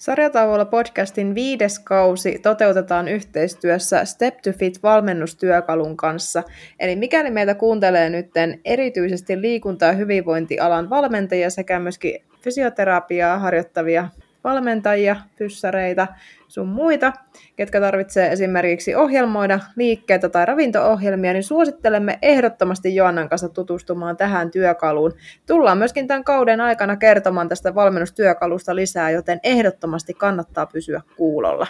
[0.00, 6.42] Sarjatauolla podcastin viides kausi toteutetaan yhteistyössä Step to Fit valmennustyökalun kanssa.
[6.78, 8.30] Eli mikäli meitä kuuntelee nyt
[8.64, 14.08] erityisesti liikunta- ja hyvinvointialan valmentajia sekä myöskin fysioterapiaa harjoittavia
[14.44, 16.06] valmentajia, pyssäreitä,
[16.48, 17.12] sun muita,
[17.56, 25.12] ketkä tarvitsee esimerkiksi ohjelmoida liikkeitä tai ravinto-ohjelmia, niin suosittelemme ehdottomasti Joannan kanssa tutustumaan tähän työkaluun.
[25.46, 31.66] Tullaan myöskin tämän kauden aikana kertomaan tästä valmennustyökalusta lisää, joten ehdottomasti kannattaa pysyä kuulolla.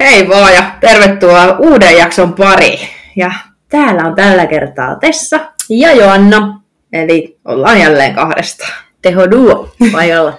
[0.00, 2.78] Hei vaan ja tervetuloa uuden jakson pari.
[3.16, 3.30] Ja
[3.68, 6.60] täällä on tällä kertaa Tessa ja Joanna.
[6.92, 8.66] Eli ollaan jälleen kahdesta.
[9.02, 10.38] Teho duo paikalla.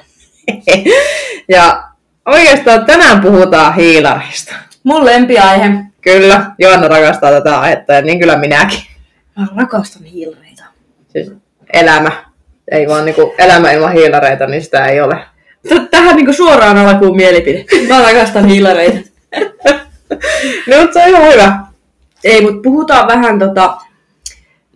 [1.56, 1.84] ja
[2.26, 4.56] oikeastaan tänään puhutaan hiilarista.
[4.84, 5.70] Mun lempiaihe.
[6.02, 8.80] Kyllä, Joanna rakastaa tätä aihetta ja niin kyllä minäkin.
[9.40, 10.64] Mä rakastan hiilareita.
[11.08, 11.32] Siis
[11.74, 12.12] elämä.
[12.72, 15.18] Ei vaan niinku elämä ilman hiilareita, niin sitä ei ole.
[15.92, 17.66] Tähän niinku suoraan alkuun mielipide.
[17.88, 19.11] Mä rakastan hiilareita.
[20.68, 21.58] no, mutta se on ihan hyvä.
[22.24, 23.78] Ei, mutta puhutaan vähän tota,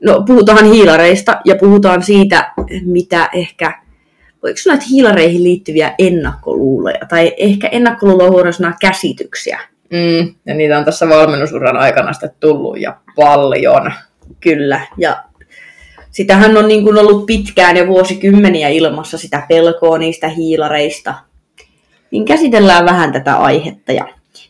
[0.03, 2.53] no puhutaan hiilareista ja puhutaan siitä,
[2.85, 3.81] mitä ehkä,
[4.43, 9.59] voiko sanoa, että hiilareihin liittyviä ennakkoluuloja tai ehkä ennakkoluuloja käsityksiä.
[9.89, 13.91] Mm, ja niitä on tässä valmennusuran aikana sitten tullut ja paljon.
[14.39, 15.23] Kyllä, ja
[16.11, 21.13] sitähän on niin kuin ollut pitkään ja vuosikymmeniä ilmassa sitä pelkoa niistä hiilareista.
[22.11, 24.07] Niin käsitellään vähän tätä aihetta ja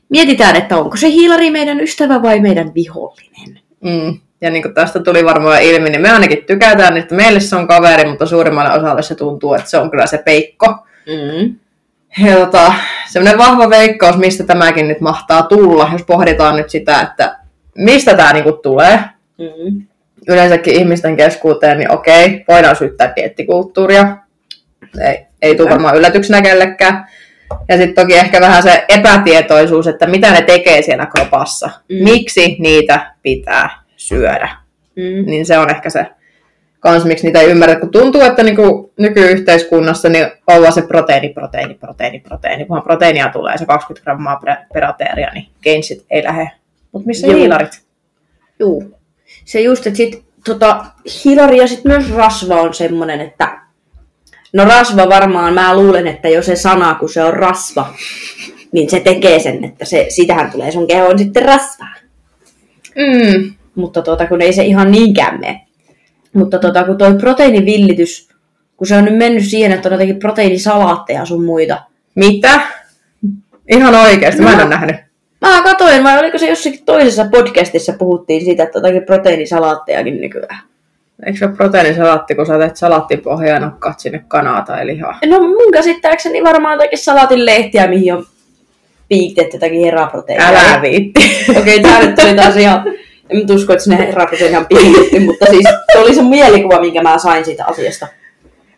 [0.10, 3.60] mietitään, että onko se hiilari meidän ystävä vai meidän vihollinen.
[3.84, 4.20] Mm.
[4.42, 7.68] Ja niin kuin tästä tuli varmaan ilmi, niin me ainakin tykätään, että meille se on
[7.68, 10.68] kaveri, mutta suurimmalle osalle se tuntuu, että se on kyllä se peikko.
[11.08, 11.56] Mm.
[12.28, 12.74] Ja tota,
[13.08, 17.38] semmoinen vahva veikkaus, mistä tämäkin nyt mahtaa tulla, jos pohditaan nyt sitä, että
[17.78, 19.00] mistä tämä niinku tulee.
[19.38, 19.86] Mm.
[20.28, 24.18] Yleensäkin ihmisten keskuuteen, niin okei, voidaan syyttää diettikulttuuria.
[25.02, 27.08] Ei, ei tule varmaan yllätyksenä kellekään.
[27.70, 31.70] Ja sitten toki ehkä vähän se epätietoisuus, että mitä ne tekee siellä kropassa.
[31.90, 32.04] Mm.
[32.04, 34.50] Miksi niitä pitää syödä.
[34.96, 35.26] Mm.
[35.26, 36.06] Niin se on ehkä se
[36.80, 37.80] kans, miksi niitä ei ymmärrä.
[37.80, 42.66] Kun tuntuu, että niinku nykyyhteiskunnassa niin ollaan se proteiini, proteiini, proteiini, proteiini.
[42.66, 44.42] Kunhan proteiinia tulee se 20 grammaa
[44.74, 46.52] per ateria, niin gainsit ei lähde.
[46.92, 47.36] Mutta missä Juu.
[47.36, 47.82] hiilarit?
[48.60, 48.84] Joo.
[49.46, 50.86] Se just, että sit tota,
[51.26, 53.60] hiilari ja sit myös rasva on semmonen, että
[54.56, 57.94] No rasva varmaan, mä luulen, että jo se sana, kun se on rasva,
[58.72, 61.94] niin se tekee sen, että se, sitähän tulee sun kehoon sitten rasvaa.
[62.96, 63.54] Mm.
[63.76, 65.62] Mutta tuota, kun ei se ihan niinkään mene.
[66.34, 68.30] Mutta tuota, kun toi proteiinivillitys,
[68.78, 71.82] kun se on nyt mennyt siihen, että on jotenkin proteiinisalaatteja sun muita.
[72.16, 72.62] Mitä?
[73.72, 74.96] Ihan oikeasti, no, mä en ole nähnyt.
[75.42, 80.60] Mä katoin, vai oliko se jossakin toisessa podcastissa puhuttiin siitä, että jotakin proteiinisalaattejakin nykyään.
[81.26, 85.20] Eikö se ole proteiinisalaatti, kun sä teet salaattipohjaa ja nokkaat sinne kanaa tai lihaa?
[85.26, 88.26] No mun käsittääkseni varmaan jotakin salaatin lehtiä, mihin on
[89.08, 90.48] piikitetty jotakin heraproteiinia.
[90.48, 91.22] Älä viitti.
[91.60, 92.84] Okei, okay, tää nyt oli taas ihan...
[93.30, 97.18] En usko, että sinne heraproteiinia on piikitetty, mutta siis se oli se mielikuva, minkä mä
[97.18, 98.08] sain siitä asiasta.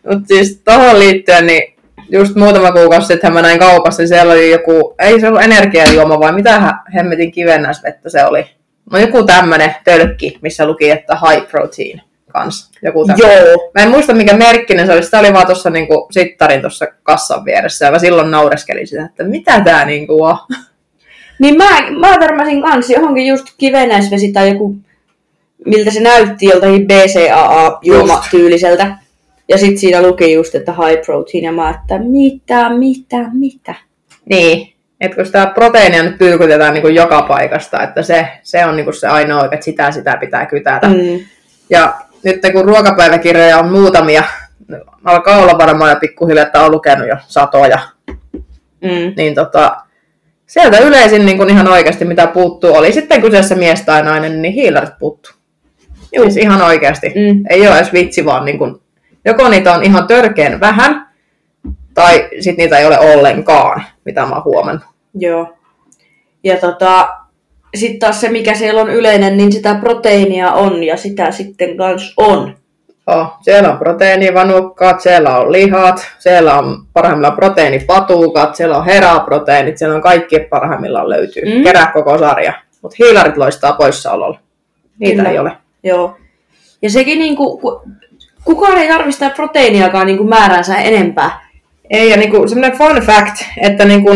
[0.10, 1.76] Mutta siis tohon liittyen, niin
[2.10, 6.20] just muutama kuukausi sitten mä näin kaupassa, niin siellä oli joku, ei se ollut energiajuoma,
[6.20, 8.46] vai mitä hemmetin kivennäisvettä se oli.
[8.92, 12.72] No joku tämmönen tölkki, missä luki, että high protein kanssa.
[12.82, 13.72] Joku Joo.
[13.76, 15.04] Mä en muista mikä merkkinen se oli.
[15.04, 17.86] Sitä oli vaan tuossa niinku sittarin tuossa kassan vieressä.
[17.86, 20.38] Ja mä silloin naureskelin sitä, että mitä tää niinku on.
[21.40, 24.76] Niin mä, mä törmäsin kanssa johonkin just kivenäisvesi tai joku,
[25.66, 28.98] miltä se näytti joltakin BCAA-juomatyyliseltä.
[29.50, 33.76] Ja sitten siinä luki just, että high protein, ja mä että mitä, mitä, mitä.
[34.26, 39.00] Niin, että kun sitä proteiinia nyt pyykytetään niin joka paikasta, että se, se on niin
[39.00, 40.88] se ainoa, että sitä sitä pitää kytätä.
[40.88, 41.20] Mm.
[41.70, 41.94] Ja
[42.24, 44.24] nyt kun ruokapäiväkirjoja on muutamia,
[45.04, 47.80] alkaa olla varmaan jo pikkuhiljaa, että on lukenut jo satoja,
[48.82, 49.14] mm.
[49.18, 49.78] niin tota,
[50.46, 54.54] sieltä yleisin niin kuin ihan oikeasti mitä puuttuu, oli sitten kyseessä mies tai nainen, niin
[54.54, 55.32] hiilarit puuttuu.
[56.16, 57.08] Siis ihan oikeasti.
[57.08, 57.44] Mm.
[57.50, 58.82] Ei ole edes vitsi, vaan niin kuin,
[59.26, 61.08] joko niitä on ihan törkeen vähän,
[61.94, 64.84] tai sitten niitä ei ole ollenkaan, mitä mä oon huomannut.
[65.14, 65.58] Joo.
[66.44, 67.10] Ja tota,
[67.76, 72.14] sitten taas se, mikä siellä on yleinen, niin sitä proteiinia on ja sitä sitten kans
[72.18, 72.56] on.
[73.08, 79.96] Oh, siellä on proteiinivanukkaat, siellä on lihat, siellä on parhaimmillaan proteiinipatuukat, siellä on heraproteiinit, siellä
[79.96, 81.44] on kaikki parhaimmillaan löytyy.
[81.46, 81.64] Mm.
[81.64, 82.54] Kerää koko sarja.
[82.82, 84.40] Mutta hiilarit loistaa poissaololla.
[85.00, 85.30] Niitä Kyllä.
[85.30, 85.52] ei ole.
[85.84, 86.18] Joo.
[86.82, 87.62] Ja sekin niinku,
[88.44, 91.48] kukaan ei tarvitse proteiiniakaan niinku määränsä enempää.
[91.90, 94.10] Ei, ja niinku, semmoinen fun fact, että niinku,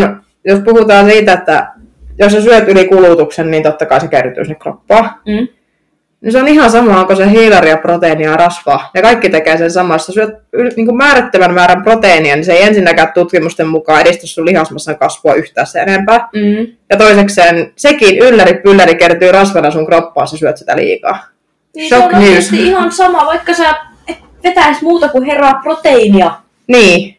[0.45, 1.71] jos puhutaan siitä, että
[2.19, 5.09] jos sä syöt yli kulutuksen, niin totta kai se kertyy sinne kroppaan.
[5.25, 5.47] Mm.
[6.21, 8.89] Niin se on ihan sama, onko se hiilaria, proteiinia ja rasvaa.
[8.93, 10.11] Ja kaikki tekee sen samassa.
[10.11, 14.45] Syöt yl- niin kuin määrättävän määrän proteiinia, niin se ei ensinnäkään tutkimusten mukaan edistä sun
[14.45, 16.29] lihasmassan kasvua yhtään sen enempää.
[16.33, 16.67] Mm.
[16.89, 21.25] Ja toisekseen sekin ylläri pylläri kertyy rasvana sun kroppaan, sä syöt sitä liikaa.
[21.75, 22.53] Niin se Shock on news.
[22.53, 23.75] ihan sama, vaikka sä
[24.07, 26.31] et vetäis muuta kuin herraa proteiinia.
[26.67, 27.17] Niin.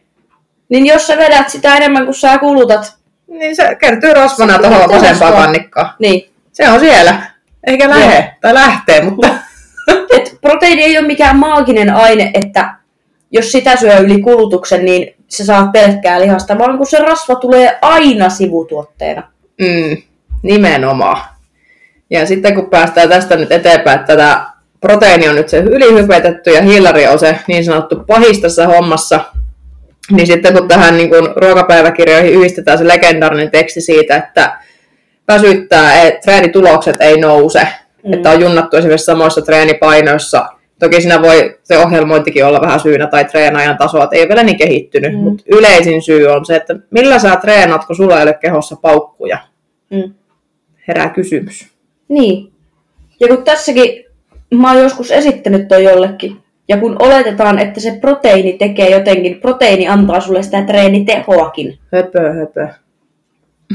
[0.69, 2.97] Niin jos sä vedät sitä enemmän kuin sä kulutat,
[3.39, 5.93] Niin se kertyy rasvana tuohon vasempaan kannikkaan.
[5.99, 6.29] niin.
[6.51, 7.21] Se on siellä.
[7.67, 8.35] Eikä lähe.
[8.41, 9.27] Tai lähtee, mutta...
[10.17, 12.75] Et proteiini ei ole mikään maaginen aine, että
[13.31, 17.77] jos sitä syö yli kulutuksen, niin se saa pelkkää lihasta, vaan kun se rasva tulee
[17.81, 19.23] aina sivutuotteena.
[19.61, 19.97] Mm,
[20.43, 21.21] nimenomaan.
[22.09, 24.41] Ja sitten kun päästään tästä nyt eteenpäin, että tätä
[24.81, 29.19] proteiini on nyt se ylihypetetty ja hiilari on se niin sanottu pahis tässä hommassa,
[30.11, 34.57] niin sitten kun tähän niin kuin ruokapäiväkirjoihin yhdistetään se legendaarinen teksti siitä, että
[35.27, 37.67] väsyttää, että treenitulokset ei nouse,
[38.03, 38.13] Mm.
[38.13, 40.45] että on junnattu esimerkiksi samoissa treenipainoissa.
[40.79, 44.43] Toki siinä voi se ohjelmointikin olla vähän syynä tai treenaajan taso, että ei ole vielä
[44.43, 45.17] niin kehittynyt, Mm.
[45.17, 45.23] mm.
[45.23, 49.37] mutta yleisin syy on se, että millä sä treenaat, kun sulla ei ole kehossa paukkuja.
[49.89, 50.13] Mm.
[50.87, 51.67] Herää kysymys.
[52.09, 52.51] Niin.
[53.19, 54.05] Ja kun tässäkin
[54.53, 59.87] mä oon joskus esittänyt toi jollekin, ja kun oletetaan, että se proteiini tekee jotenkin, proteiini
[59.87, 61.79] antaa sulle sitä treenitehoakin.
[61.91, 62.67] Höpö, höpö.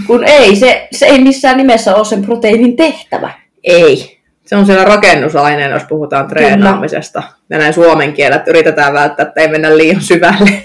[0.07, 3.31] Kun ei, se, se ei missään nimessä ole sen proteiinin tehtävä.
[3.65, 4.19] Ei.
[4.47, 7.23] Se on siellä rakennusaineen, jos puhutaan treenaamisesta.
[7.51, 10.51] Ja näin suomen kielellä, että yritetään välttää, että ei mennä liian syvälle.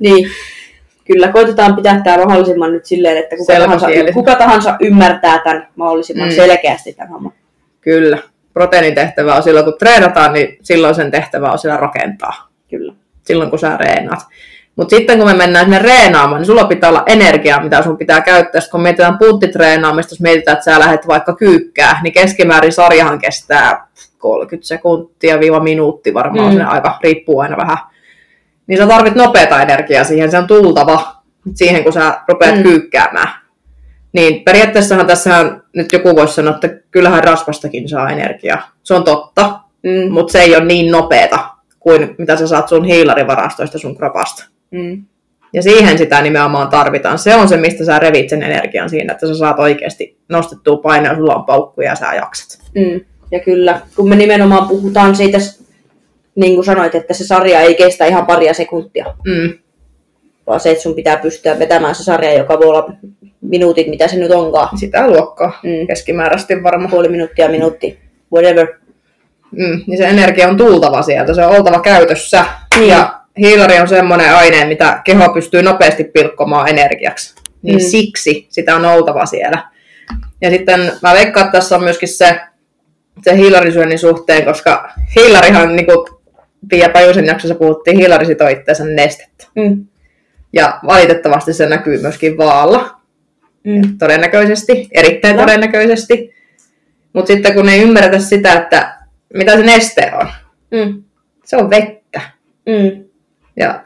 [0.00, 0.28] Niin.
[1.04, 6.28] Kyllä, koitetaan pitää tämä mahdollisimman nyt silleen, että kuka tahansa, kuka tahansa ymmärtää tämän mahdollisimman
[6.28, 6.32] Mm.
[6.32, 6.36] mm.
[6.36, 7.32] selkeästi tämän homman.
[7.80, 8.18] Kyllä.
[8.56, 12.48] Proteiinin tehtävä on silloin, kun treenataan, niin silloin sen tehtävä on siellä rakentaa.
[12.70, 12.94] Kyllä.
[13.22, 14.20] Silloin, kun sä reenaat.
[14.76, 18.20] Mutta sitten kun me mennään sinne reenaamaan, niin sulla pitää olla energiaa, mitä sun pitää
[18.20, 18.60] käyttää.
[18.60, 23.86] Sitten kun mietitään punttitreenaamista, jos mietitään, että sä lähdet vaikka kyykkää, niin keskimäärin sarjahan kestää
[24.18, 26.68] 30 sekuntia viiva minuutti varmaan, Mm.
[26.68, 27.78] aika riippuu aina vähän.
[28.66, 31.14] Niin sä tarvit nopeata energiaa siihen, se on tultava
[31.54, 32.62] siihen, kun sä rupeat mm.
[32.62, 33.28] kyykkäämään.
[34.16, 35.44] Niin periaatteessahan tässä
[35.76, 38.70] nyt joku voisi sanoa, että kyllähän rasvastakin saa energiaa.
[38.82, 40.12] Se on totta, Mm.
[40.12, 41.48] mutta se ei ole niin nopeeta
[41.80, 44.44] kuin mitä sä saat sun hiilarivarastoista sun kropasta.
[44.70, 45.04] Mm.
[45.52, 47.18] Ja siihen sitä nimenomaan tarvitaan.
[47.18, 51.14] Se on se, mistä sä revit sen energian siinä, että sä saat oikeasti nostettua painoa,
[51.14, 52.62] sulla on paukkuja ja sä jaksat.
[52.74, 53.00] Mm.
[53.30, 55.38] Ja kyllä, kun me nimenomaan puhutaan siitä,
[56.34, 59.58] niin kuin sanoit, että se sarja ei kestä ihan paria sekuntia, Mm.
[60.46, 62.92] Vaan se, että sun pitää pystyä vetämään se sarja, joka voi olla
[63.40, 64.78] minuutit, mitä se nyt onkaan.
[64.78, 65.86] Sitä luokkaa Mm.
[65.86, 66.90] keskimääräisesti varmaan.
[66.90, 67.98] Puoli minuuttia, minuutti,
[68.34, 68.66] whatever.
[69.50, 69.80] Mm.
[69.86, 72.44] Niin se energia on tultava sieltä, se on oltava käytössä.
[72.78, 72.88] Niin.
[72.88, 77.34] Ja hiilari on semmoinen aine, mitä keho pystyy nopeasti pilkkomaan energiaksi.
[77.62, 77.80] Niin Mm.
[77.80, 79.68] siksi sitä on oltava siellä.
[80.40, 82.40] Ja sitten mä veikkaan, että tässä on myöskin se,
[83.24, 86.06] se hiilarisyönnin suhteen, koska hiilarihan, niin kuin
[86.68, 89.46] Pia Pajusen jaksossa puhuttiin, hiilari sitoo itseensä nestettä.
[89.54, 89.86] Mm.
[90.52, 92.96] Ja valitettavasti se näkyy myöskin vaalla,
[93.64, 93.98] Mm.
[93.98, 95.42] todennäköisesti, erittäin No.
[95.42, 96.34] todennäköisesti.
[97.12, 98.96] Mutta sitten kun ei ymmärretä sitä, että
[99.34, 100.28] mitä se neste on,
[100.70, 101.02] Mm.
[101.44, 102.20] se on vettä.
[102.66, 103.04] Mm.
[103.56, 103.84] Ja,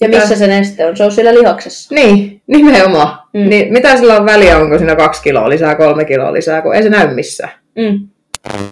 [0.00, 0.96] Ja mitä- missä se neste on?
[0.96, 1.94] Se on siellä lihaksessa.
[1.94, 3.18] Niin, nimenomaan.
[3.34, 3.48] Mm.
[3.48, 6.82] Niin, mitä sillä on väliä, onko siinä kaksi kiloa lisää, kolme kiloa lisää, kun ei
[6.82, 7.52] se näy missään.
[7.76, 8.08] Mm.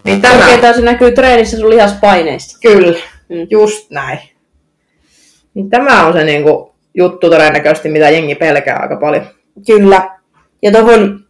[0.04, 2.58] Niin tämä, Tärkeintä se näkyy treenissä sun lihaspaineissa.
[2.62, 2.98] kyllä,
[3.28, 3.46] Mm.
[3.50, 4.18] just näin.
[5.54, 9.26] Niin tämä on se niinku, juttu todennäköisesti, mitä jengi pelkää aika paljon.
[9.66, 10.10] Kyllä.
[10.62, 11.20] Ja tohon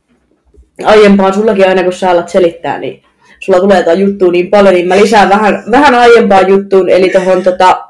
[0.84, 3.02] aiempaan sullakin aina kun sä alat selittää, niin
[3.40, 7.42] sulla tulee jotain juttua niin paljon, niin mä lisään vähän, vähän aiempaan juttuun, eli tohon
[7.42, 7.84] tota,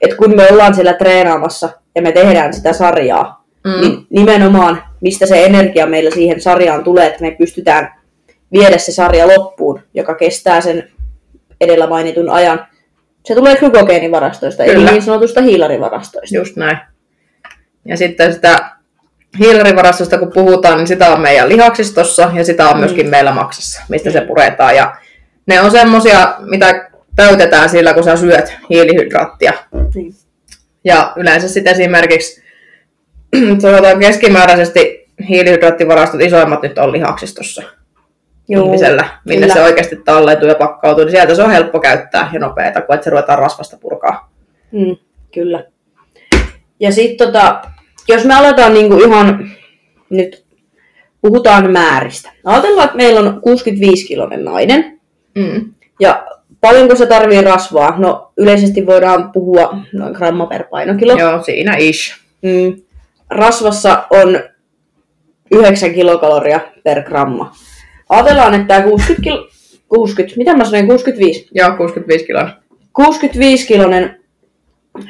[0.00, 3.70] että kun me ollaan siellä treenaamassa ja me tehdään sitä sarjaa, mm.
[3.70, 3.80] Mm.
[3.80, 7.94] niin nimenomaan mistä se energia meillä siihen sarjaan tulee, että me pystytään
[8.52, 10.90] viedä se sarja loppuun, joka kestää sen
[11.60, 12.66] edellä mainitun ajan.
[13.24, 14.90] Se tulee glykogeenivarastoista, eli Kyllä.
[14.90, 16.36] niin sanotusta hiilarivarastoista.
[16.36, 16.78] Just näin.
[17.84, 18.70] Ja sitten sitä
[19.38, 22.80] hiilarivarastosta kun puhutaan, niin sitä on meidän lihaksistossa ja sitä on Mm.
[22.80, 24.76] myöskin meillä maksassa, mistä se puretaan.
[24.76, 24.96] Ja
[25.46, 29.52] ne on semmosia, mitä täytetään sillä, kun sä syöt hiilihydraattia.
[29.94, 30.14] Niin.
[30.84, 32.42] Ja yleensä sitten esimerkiksi
[33.62, 37.62] sanotaan keskimääräisesti hiilihydraattivarastot isoimmat nyt on lihaksistossa
[38.48, 39.54] Juu, ihmisellä, minne kyllä.
[39.54, 43.02] se oikeasti talleutuu ja pakkautuu, niin sieltä se on helppo käyttää ja nopeata, kun et
[43.02, 44.32] se ruvetaan rasvasta purkaa.
[44.72, 44.96] Mm,
[45.34, 45.64] kyllä.
[46.80, 47.62] Ja sitten tota,
[48.08, 49.50] jos me aletaan niinku ihan
[50.10, 50.44] nyt
[51.22, 52.32] puhutaan määristä.
[52.44, 55.00] Ajatellaan, että meillä on 65-kilonen nainen.
[55.34, 55.74] Mm.
[56.00, 56.26] Ja
[56.60, 57.98] paljonko se tarvii rasvaa?
[57.98, 61.12] No yleisesti voidaan puhua noin gramma per painokilo.
[61.18, 62.14] Joo, siinä ish.
[62.42, 62.82] Mm,
[63.30, 64.40] rasvassa on
[65.50, 67.52] 9 kilokaloria per gramma.
[68.10, 69.48] Ajatellaan, että tämä 60, kil...
[69.88, 71.48] 60, mitä mä sanoin, 65?
[71.54, 72.48] Joo, 65 kiloa.
[73.00, 74.20] 65-kilonen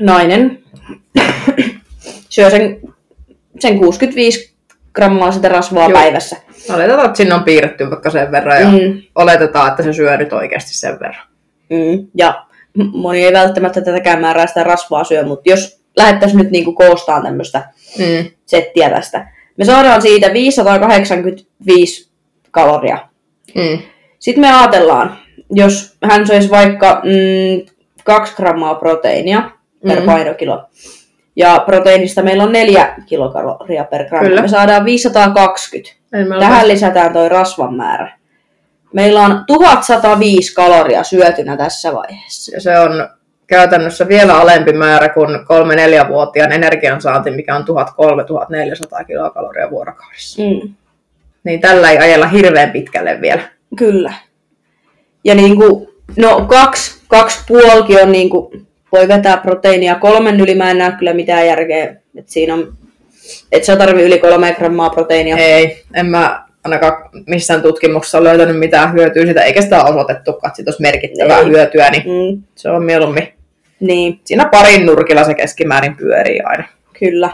[0.00, 0.58] nainen
[2.28, 2.80] syö sen,
[3.58, 4.54] sen 65
[4.94, 5.92] grammaa sitä rasvaa Joo.
[5.98, 6.36] päivässä.
[6.74, 9.02] Oletetaan, että sinne on piirretty vaikka sen verran ja Mm.
[9.14, 11.26] oletetaan, että se syö nyt oikeasti sen verran.
[11.70, 12.06] Mm.
[12.14, 12.44] Ja
[12.92, 17.62] moni ei välttämättä tätäkään määrää sitä rasvaa syö, mutta jos lähettäisiin nyt niinku koostaan tämmöistä
[17.98, 18.30] Mm.
[18.46, 19.26] settiä tästä,
[19.56, 22.09] me saadaan siitä 585
[22.50, 22.98] kaloria.
[23.54, 23.78] Mm.
[24.18, 25.16] Sitten me ajatellaan,
[25.50, 27.66] jos hän söisi vaikka mm,
[28.04, 29.50] 2 grammaa proteiinia
[29.88, 30.06] per Mm.
[30.06, 30.64] painokilo,
[31.36, 34.42] ja proteiinista meillä on 4 kilokaloria per gramma, Kyllä.
[34.42, 35.96] me saadaan 520.
[36.12, 38.12] En mä Tähän ole- lisätään toi rasvan määrä.
[38.92, 42.54] Meillä on 1105 kaloria syötynä tässä vaiheessa.
[42.56, 43.08] Ja se on
[43.46, 50.42] käytännössä vielä alempi määrä kuin 3-4-vuotiaan energiansaanti, mikä on 1003-1400 kilokaloria vuorokaudessa.
[50.42, 50.74] Mm,
[51.44, 53.42] Niin tällä ei ajella hirveän pitkälle vielä.
[53.76, 54.12] kyllä.
[55.24, 58.52] Ja niinku, no kaksi, kaksi puolikin on niinku,
[58.92, 59.94] voi vetää proteiinia.
[59.94, 61.94] Kolmen yli mä en näe kyllä mitään järkeä.
[62.16, 62.72] Et siinä on,
[63.52, 65.36] et sä tarvii yli kolme grammaa proteiinia.
[65.36, 66.92] Ei, en mä ainakaan
[67.26, 71.38] missään tutkimuksessa ole löytänyt mitään hyötyä siitä, eikä sitä ole osoitettukaan, että siitä olisi merkittävää
[71.38, 71.46] Ei.
[71.46, 73.28] hyötyä, niin Mm, se on mieluummin.
[73.80, 76.64] niin, Siinä parin nurkilla se keskimäärin pyörii aina.
[76.98, 77.30] kyllä.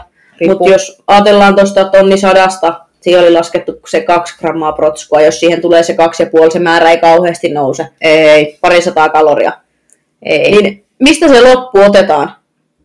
[0.47, 5.21] Mutta jos ajatellaan tuosta tonni sadasta, siinä oli laskettu se kaksi grammaa protskua.
[5.21, 7.87] Jos siihen tulee se kaksi ja puoli, se määrä ei kauheasti nouse.
[8.01, 9.51] Ei, Pari sataa kaloria.
[10.25, 10.51] ei.
[10.51, 12.31] Niin mistä se loppu otetaan?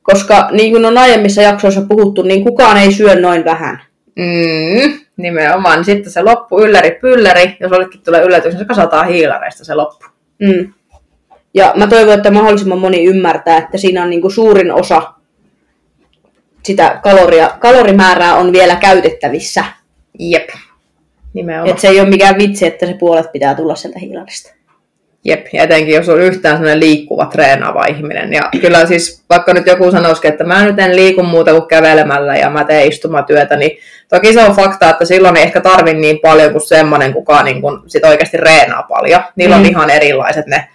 [0.03, 3.83] Koska niin kuin on aiemmissa jaksoissa puhuttu, niin kukaan ei syö noin vähän.
[4.17, 5.85] Mm, nimenomaan.
[5.85, 10.07] Sitten se loppu ylläri pylläri, jos olitkin tulee yllätys, niin se kasataan hiilareista se loppu.
[10.39, 10.73] Mm.
[11.55, 15.03] Ja mä toivon, että mahdollisimman moni ymmärtää, että siinä on niin kuin suurin osa
[16.63, 19.65] sitä kaloria, kalorimäärää on vielä käytettävissä.
[20.19, 20.49] Jep.
[21.35, 21.69] Nimenomaan.
[21.71, 24.55] Että se ei ole mikään vitsi, että se puolet pitää tulla sieltä hiilarista.
[25.25, 28.33] Jep, ja etenkin jos on yhtään sellainen liikkuva, treenaava ihminen.
[28.33, 32.37] Ja kyllä siis, vaikka nyt joku sanoisikin, että mä nyt en liiku muuta kuin kävelemällä
[32.37, 33.79] ja mä teen istumatyötä, niin
[34.09, 37.63] toki se on fakta, että silloin ei ehkä tarvi niin paljon kuin semmoinen, kuka niin
[37.63, 39.21] kun sit oikeasti reenaa paljon.
[39.37, 39.69] Niillä on Mm.
[39.69, 40.69] ihan erilaiset ne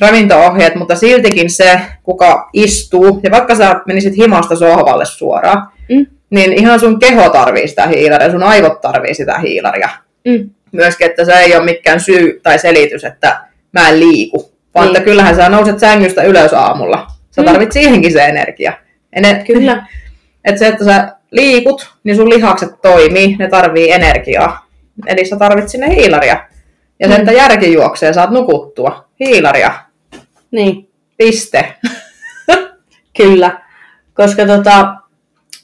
[0.00, 6.06] ravinto-ohjeet, mutta siltikin se, kuka istuu, ja vaikka sä menisit himasta sohvalle suoraan, Mm.
[6.30, 9.88] Niin ihan sun keho tarvii sitä hiilaria, sun aivot tarvii sitä hiilaria
[10.24, 10.50] Mm.
[10.72, 13.40] myöskin, että se ei ole mikään syy tai selitys, että
[13.72, 14.52] mä en liiku.
[14.74, 14.96] Vaan Niin.
[14.96, 17.06] että kyllähän sä nouset sängystä ylös aamulla.
[17.30, 17.46] Sä Mm.
[17.46, 18.72] tarvit siihenkin se energia.
[19.16, 19.86] Ene- Kyllä.
[20.44, 24.66] Että se, että sä liikut, niin sun lihakset toimii, ne tarvii energiaa.
[25.06, 26.36] Eli sä tarvit sinne hiilaria.
[27.00, 27.20] Ja se, Mm.
[27.20, 29.08] että järki juoksee, saat nukuttua.
[29.20, 29.72] Hiilaria.
[30.50, 30.88] Niin.
[31.16, 31.74] Piste.
[33.16, 33.60] Kyllä,
[34.14, 34.94] koska tota,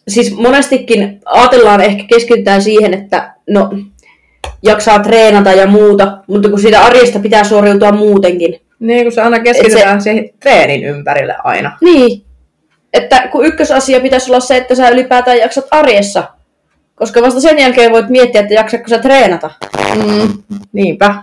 [0.08, 3.70] siis monestikin ajatellaan, ehkä keskitytään siihen, että no,
[4.62, 8.60] jaksaa treenata ja muuta, mutta kun siitä arjesta pitää suoriutua muutenkin.
[8.78, 10.04] Niin, kun se aina keskitytään se...
[10.04, 11.78] siihen treenin ympärille aina.
[11.80, 12.24] Niin,
[12.92, 16.24] että kun ykkösasia pitäisi olla se, että sä ylipäätään jaksat arjessa.
[16.94, 19.50] Koska vasta sen jälkeen voit miettiä, että jaksatko sä treenata.
[19.94, 21.14] Mm, niinpä.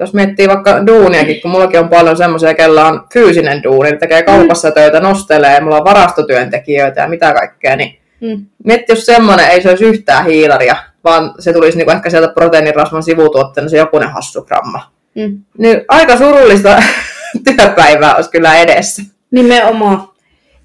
[0.00, 4.22] Jos miettii vaikka duuniakin, kun mullakin on paljon semmoisia, kellä on fyysinen duuni, ne tekee
[4.22, 8.46] kaupassa töitä, nostelee, mulla on varastotyöntekijöitä ja mitä kaikkea, niin Mm.
[8.64, 13.68] mietti, jos semmoinen ei söisi yhtään hiilaria, vaan se tulisi niinku ehkä sieltä proteiinirasvan sivutuotteena
[13.68, 14.90] se jokunen hassu gramma.
[15.14, 15.38] Mm.
[15.58, 16.82] Niin aika surullista
[17.44, 19.02] työpäivää olisi kyllä edessä.
[19.30, 20.08] Nimenomaan.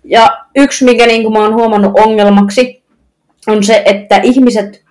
[0.04, 2.84] Ja yksi, mikä niin kuin mä oon huomannut ongelmaksi,
[3.48, 4.84] on se, että ihmiset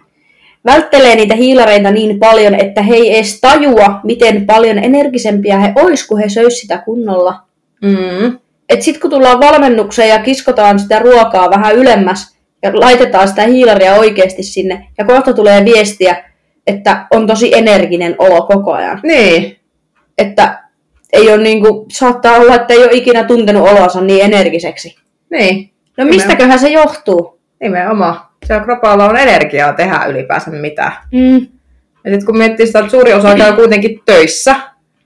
[0.64, 6.07] välttelee niitä hiilareita niin paljon, että he ei edes tajua, miten paljon energisempiä he ois,
[6.07, 7.35] kun he söis sitä kunnolla.
[7.83, 8.38] Mm.
[8.69, 13.95] Et sit kun tullaan valmennukseen ja kiskotaan sitä ruokaa vähän ylemmäs ja laitetaan sitä hiilaria
[13.95, 16.25] oikeasti sinne, ja kohta tulee viestiä,
[16.67, 19.00] että on tosi energinen olo koko ajan.
[19.02, 19.57] Niin,
[20.19, 20.64] Että
[21.12, 24.97] ei ole niinku, saattaa olla, että ei ole ikinä tuntenut olonsa niin energiseksi.
[25.31, 25.71] niin.
[25.97, 27.40] No mistäköhän se johtuu?
[27.61, 28.30] Nimenomaan.
[28.47, 30.93] Siellä kropalla on energiaa tehdä ylipäänsä mitään.
[31.13, 31.47] Mm.
[32.05, 34.57] Ja sitten kun miettii sitä, että suuri osa käy kuitenkin töissä,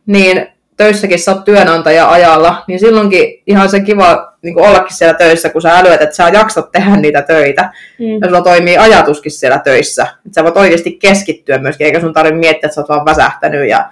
[0.06, 5.50] niin töissäkin sä oot työnantaja ajalla, niin silloinkin ihan se kiva niin ollakin siellä töissä,
[5.50, 7.72] kun sä älyät, että sä jaksat tehdä niitä töitä.
[7.98, 8.06] Mm.
[8.20, 10.02] Ja sulla toimii ajatuskin siellä töissä.
[10.02, 13.68] Että sä voit oikeasti keskittyä myöskin, eikä sun tarvitse miettiä, että sä oot vaan väsähtänyt
[13.68, 13.90] ja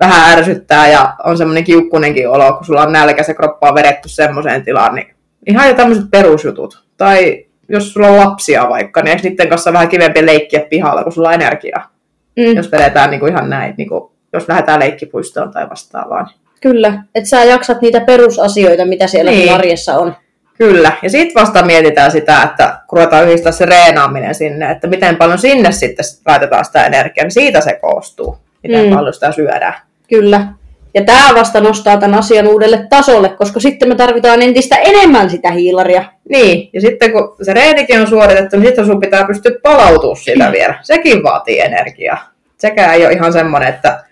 [0.00, 4.08] vähän ärsyttää ja on semmoinen kiukkunenkin olo, kun sulla on nälkä, se kroppa on vedetty
[4.08, 5.14] semmoiseen tilaan, niin
[5.46, 6.84] ihan jo tämmöiset perusjutut.
[6.96, 11.12] Tai jos sulla on lapsia vaikka, niin eikö niiden kanssa vähän kivempi leikkiä pihalla, kun
[11.12, 11.90] sulla on energiaa
[12.36, 12.56] Mm.
[12.56, 16.30] jos vedetään niin kuin ihan näin, niin kuin, jos lähdetään leikkipuistoon tai vastaavaan.
[16.60, 19.52] Kyllä, että sä jaksat niitä perusasioita, mitä siellä Niin.
[19.52, 20.16] arjessa on.
[20.58, 25.16] Kyllä, ja sitten vasta mietitään sitä, että kun ruvetaan yhdistää se reenaaminen sinne, että miten
[25.16, 28.94] paljon sinne sitten laitetaan sitä energiaa, niin siitä se koostuu, miten mm.
[28.94, 29.74] paljon sitä syödään.
[30.08, 30.46] Kyllä.
[30.94, 35.50] Ja tämä vasta nostaa tämän asian uudelle tasolle, koska sitten me tarvitaan entistä enemmän sitä
[35.50, 36.04] hiilaria.
[36.28, 40.46] Niin, ja sitten kun se reenikin on suoritettu, niin sitten sun pitää pystyä palautumaan sitä
[40.46, 40.52] mm.
[40.52, 40.74] vielä.
[40.82, 42.18] Sekin vaatii energiaa.
[42.58, 44.04] Sekään ei ole ihan semmoinen, että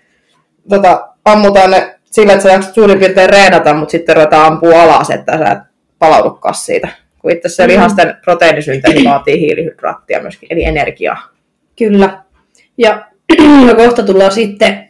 [0.68, 5.10] tota, ammutaan ne sillä, että sä jaksat suurin piirtein reenata, mutta sitten ruvetaan ampua alas,
[5.10, 5.58] että sä et
[5.98, 6.88] palaudukaan siitä.
[7.18, 7.68] Kun itse se mm.
[7.68, 11.22] lihasten proteiinisynteesi vaatii hiilihydraattia myöskin, eli energiaa.
[11.78, 12.22] Kyllä.
[12.78, 13.06] Ja
[13.66, 14.88] no kohta tullaan sitten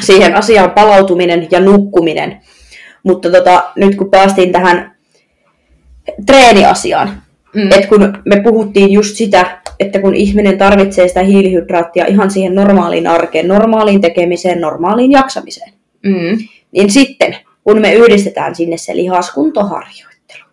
[0.00, 2.40] siihen asiaan palautuminen ja nukkuminen.
[3.02, 4.96] Mutta tota, nyt kun päästiin tähän
[6.26, 7.22] treeniasiaan,
[7.54, 7.72] mm.
[7.72, 13.06] että kun me puhuttiin just sitä, että kun ihminen tarvitsee sitä hiilihydraattia ihan siihen normaaliin
[13.06, 16.38] arkeen, normaaliin tekemiseen, normaaliin jaksamiseen, mm.
[16.72, 20.44] niin sitten kun me yhdistetään sinne se lihaskuntoharjoittelu,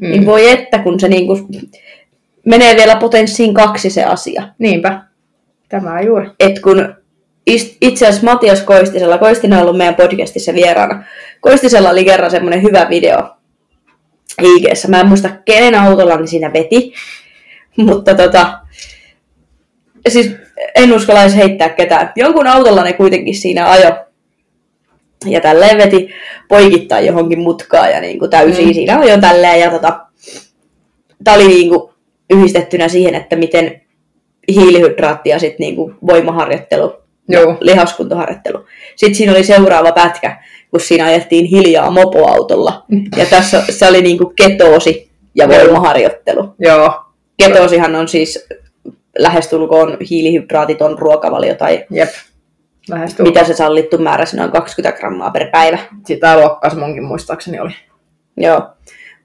[0.00, 0.08] mm.
[0.10, 1.48] niin voi että kun se niinku
[2.46, 4.48] menee vielä potenssiin kaksi se asia.
[4.58, 5.00] Niinpä.
[5.68, 6.30] Tämä juuri.
[6.40, 6.94] Et kun
[7.46, 11.04] itse asiassa Matias Koistisella, Koistinen on ollut meidän podcastissa vieraana.
[11.40, 13.36] Koistisella oli kerran semmoinen hyvä video
[14.42, 16.94] ig Mä en muista kenen autolla niin siinä veti,
[17.76, 18.58] mutta tota,
[20.08, 20.30] siis
[20.74, 22.12] en uskalla edes heittää ketään.
[22.16, 23.90] Jonkun autolla ne kuitenkin siinä ajo.
[25.26, 26.08] Ja tälleen veti
[26.48, 28.74] poikittain johonkin mutkaan ja niin kuin täysin mm.
[28.74, 29.60] siinä ajo tälleen.
[29.60, 30.06] Ja tota,
[31.24, 31.92] tää oli niin kuin
[32.30, 33.82] yhdistettynä siihen, että miten
[34.48, 37.56] hiilihydraattia sitten niin kuin voimaharjoittelu Joo.
[37.60, 38.66] lihaskuntoharjoittelu.
[38.96, 42.84] Sitten siinä oli seuraava pätkä, kun siinä ajettiin hiljaa mopoautolla.
[43.16, 46.54] Ja tässä se oli niinku ketoosi ja voimaharjoittelu.
[46.58, 47.04] Joo.
[47.36, 48.48] Ketoosihan on siis
[49.18, 52.08] lähestulkoon hiilihydraatiton ruokavalio tai Jep.
[53.18, 55.78] mitä se sallittu määrä, se on 20 grammaa per päivä.
[56.06, 57.72] Sitä luokkaa se munkin muistaakseni oli.
[58.36, 58.62] Joo,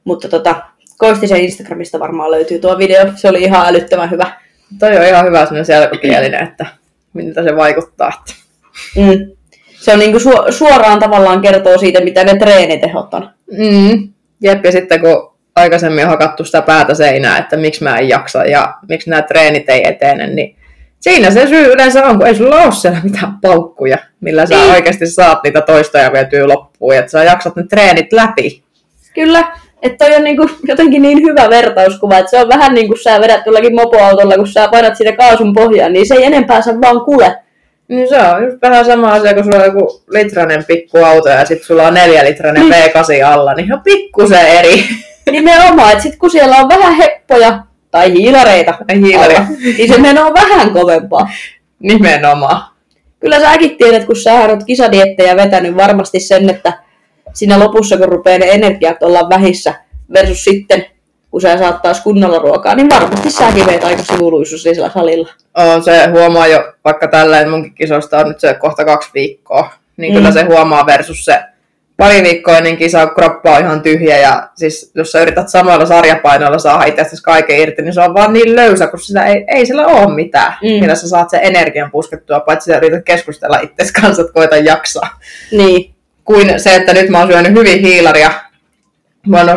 [0.04, 0.56] mutta tota,
[0.98, 4.32] Koistisen Instagramista varmaan löytyy tuo video, se oli ihan älyttömän hyvä.
[4.80, 6.66] Toi on ihan hyvä sellainen selkokielinen, että
[7.18, 8.24] miltä se vaikuttaa.
[8.96, 9.32] Mm.
[9.80, 13.30] Se on niinku su- suoraan tavallaan kertoo siitä, mitä ne treenitehot on.
[13.58, 14.10] Mm.
[14.42, 18.46] Jep, ja sitten kun aikaisemmin on hakattu sitä päätä seinää, että miksi mä en jaksa
[18.46, 20.56] ja miksi nämä treenit ei etene, niin
[21.00, 24.72] siinä se syy yleensä on, kun ei sulla ole siellä mitään paukkuja, millä sä niin.
[24.72, 28.64] oikeasti saat niitä toistoja vietyä loppuun, että sä jaksat ne treenit läpi.
[29.14, 29.52] Kyllä,
[29.82, 33.22] että toi on niinku jotenkin niin hyvä vertauskuva, että se on vähän niin kuin sä
[33.22, 37.02] vedät jollakin mopoautolla, kun sä painat sitä kaasun pohjaan, niin se ei enempää saa vaan
[37.02, 37.36] kule.
[37.88, 41.68] Niin se on just vähän sama asia, kun sulla on joku litranen pikkuauto ja sitten
[41.68, 42.70] sulla on neljä litranen mm.
[42.70, 44.84] V8 alla, niin on pikkusen eri.
[45.32, 49.38] Nimenomaan, että sitten kun siellä on vähän heppoja tai hiilareita, hiilaria.
[49.38, 51.30] alla, niin se menee vähän kovempaa.
[51.80, 52.62] Nimenomaan.
[53.20, 56.74] Kyllä säkin tiedät, kun sä oot kisadiettejä vetänyt varmasti sen, että
[57.38, 59.74] siinä lopussa, kun rupeaa ne energiat olla vähissä,
[60.14, 60.86] versus sitten,
[61.32, 65.30] kun sä saat taas kunnolla ruokaa, niin varmasti säkin veet aika sivuluisuus salilla.
[65.54, 70.14] On, se huomaa jo, vaikka tälleen munkin kisosta on nyt se kohta kaksi viikkoa, niin
[70.14, 70.18] mm.
[70.18, 71.40] kyllä se huomaa versus se
[71.98, 76.60] pari viikkoa ennen kisaa kroppa on ihan tyhjä ja siis jos sä yrität samalla sarjapainoilla
[76.60, 79.86] saada itsestäsi kaiken irti, niin se on vaan niin löysä, kun sitä ei, ei sillä
[79.86, 80.68] ole mitään, mm.
[80.68, 85.20] millä sä saat sen energian puskettua, paitsi sä yrität keskustella itsesi kanssa, että koita jaksaa.
[85.52, 85.97] Niin
[86.28, 88.32] kuin se, että nyt mä oon syönyt hyvin hiilaria.
[89.28, 89.50] Mä oon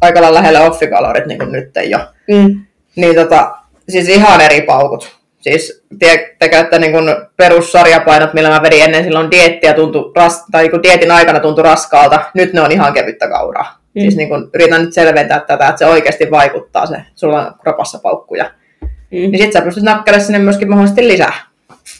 [0.00, 1.98] aika lailla lähellä offikalorit niin kuin nyt jo.
[2.28, 2.60] Mm.
[2.96, 3.54] Niin tota,
[3.88, 5.18] siis ihan eri paukut.
[5.40, 10.68] Siis tiedätkö, että niin kun perussarjapainot, millä mä vedin ennen silloin diettiä, tuntui ras, tai
[10.68, 13.78] niin dietin aikana tuntui raskaalta, nyt ne on ihan kevyttä kauraa.
[13.94, 14.00] Mm.
[14.00, 17.98] Siis niin kun, yritän nyt selventää tätä, että se oikeasti vaikuttaa se, sulla on kropassa
[17.98, 18.50] paukkuja.
[18.82, 18.88] Mm.
[19.10, 21.32] Niin sit sä pystyt nakkelemaan sinne myöskin mahdollisesti lisää.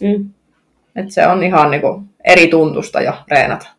[0.01, 0.31] Mm.
[0.97, 3.78] Et se on ihan niin kun, eri tuntusta jo reenata.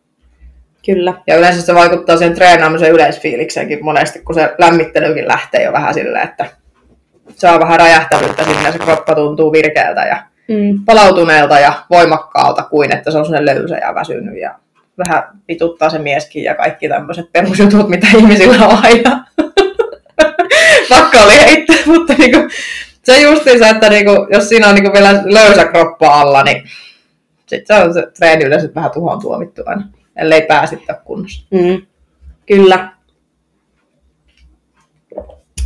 [0.86, 1.14] Kyllä.
[1.26, 6.28] Ja yleensä se vaikuttaa siihen treenaamisen yleisfiilikseenkin monesti, kun se lämmittelykin lähtee jo vähän silleen,
[6.28, 6.46] että
[7.34, 10.84] saa vähän räjähtävyyttä sinne se kroppa tuntuu virkeältä ja mm.
[10.84, 14.54] palautuneelta ja voimakkaalta kuin että se on sellainen löysä ja väsynyt ja
[14.98, 19.24] vähän vituttaa se mieskin ja kaikki tämmöiset perusjutut, mitä ihmisillä on aina.
[20.90, 22.38] Pakko oli heittää, mutta niinku,
[23.02, 26.64] se justiinsa, että niinku, jos siinä on niinku vielä löysä kroppa alla, niin
[27.46, 29.82] sitten se on se treeni yleensä vähän tuhoon tuomittu aina
[30.16, 31.46] ellei pää sitten kunnossa.
[31.50, 31.82] Mm,
[32.46, 32.92] kyllä.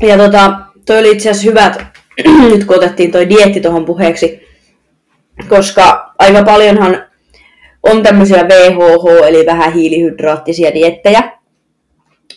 [0.03, 1.75] Ja tota, toi oli itse asiassa hyvä,
[2.51, 4.41] nyt kun otettiin toi dietti tuohon puheeksi,
[5.49, 7.05] koska aika paljonhan
[7.83, 11.33] on tämmöisiä VHH, eli vähän hiilihydraattisia diettejä.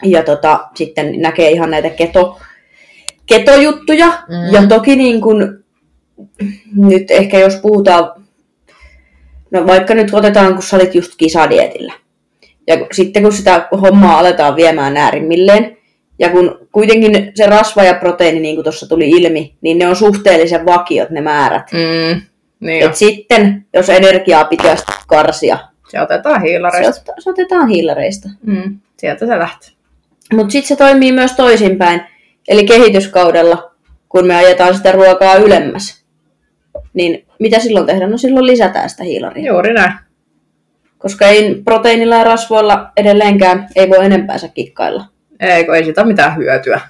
[0.04, 2.40] Ja tota, sitten näkee ihan näitä keto,
[3.26, 4.08] ketojuttuja.
[4.08, 4.54] Mm.
[4.54, 5.64] Ja toki niin kun,
[6.76, 8.27] nyt ehkä jos puhutaan,
[9.52, 11.94] no vaikka nyt otetaan, kun sä olit just kisadietillä,
[12.68, 15.78] Ja sitten kun sitä hommaa aletaan viemään äärimmilleen,
[16.20, 19.96] ja kun kuitenkin se rasva ja proteiini, niin kuin tuossa tuli ilmi, niin ne on
[19.96, 21.72] suhteellisen vakiot ne määrät.
[21.72, 22.22] Mm,
[22.60, 25.58] niin Et sitten, jos energiaa pitäisi karsia,
[25.90, 27.12] se otetaan se, hiilareista.
[27.12, 28.30] ot- se otetaan hiilareista.
[28.46, 29.70] Mm, sieltä se lähtee.
[30.34, 32.02] Mutta sitten se toimii myös toisinpäin.
[32.48, 33.72] Eli kehityskaudella,
[34.10, 36.06] kun me ajetaan sitä ruokaa ylemmäs,
[36.98, 38.12] niin mitä silloin tehdään?
[38.12, 39.52] No silloin lisätään sitä hiilaria.
[39.52, 39.94] Juuri näin.
[40.98, 45.06] Koska ei proteiinilla ja rasvoilla edelleenkään ei voi enempäänsä kikkailla.
[45.40, 46.82] Ei, kun ei sitä ole mitään hyötyä.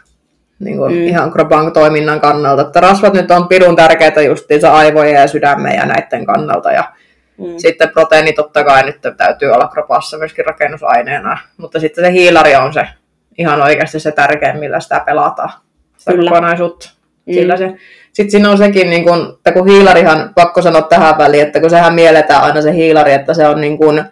[0.60, 1.08] Niin kuin mm.
[1.08, 2.62] Ihan kropan toiminnan kannalta.
[2.62, 6.72] Että rasvat nyt on pirun tärkeitä justiinsa aivojen ja sydämen ja näiden kannalta.
[6.72, 6.84] Ja
[7.38, 7.54] Mm.
[7.58, 11.38] sitten proteiini totta kai nyt täytyy olla kropassa myöskin rakennusaineena.
[11.58, 12.88] Mutta sitten se hiilari on se
[13.38, 15.50] ihan oikeasti se tärkein, millä sitä pelataan.
[15.98, 16.30] Sitä Kyllä.
[16.32, 16.89] kokonaisuutta.
[17.26, 17.34] Mm.
[17.34, 17.76] Sillä se,
[18.17, 21.69] sitten siinä on sekin, niin kun, että kun hiilarihan, pakko sanoa tähän väliin, että kun
[21.69, 24.03] sehän mielletään aina se hiilari, että se on niin kuin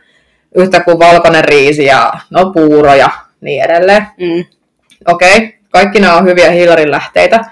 [0.55, 3.09] yhtä kuin valkoinen riisi ja no puuro ja
[3.41, 4.07] niin edelleen.
[4.19, 4.45] Mm.
[5.07, 7.45] Okei, okay, kaikki nämä on hyviä hiilarin lähteitä,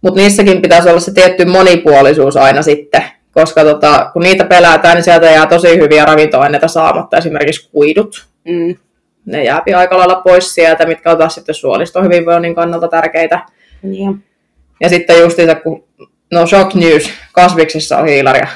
[0.00, 5.04] mutta niissäkin pitäisi olla se tietty monipuolisuus aina sitten, koska tota, kun niitä pelätään, niin
[5.04, 8.26] sieltä jää tosi hyviä ravintoaineita saamatta, esimerkiksi kuidut.
[8.44, 8.76] Mm.
[9.26, 13.40] Ne jääpi aika lailla pois sieltä, mitkä on taas sitten suoliston hyvinvoinnin kannalta tärkeitä.
[13.82, 14.24] Niin.
[14.80, 15.87] Ja sitten justiinsa, kun
[16.32, 18.48] no shock news, kasviksissa on hiilaria.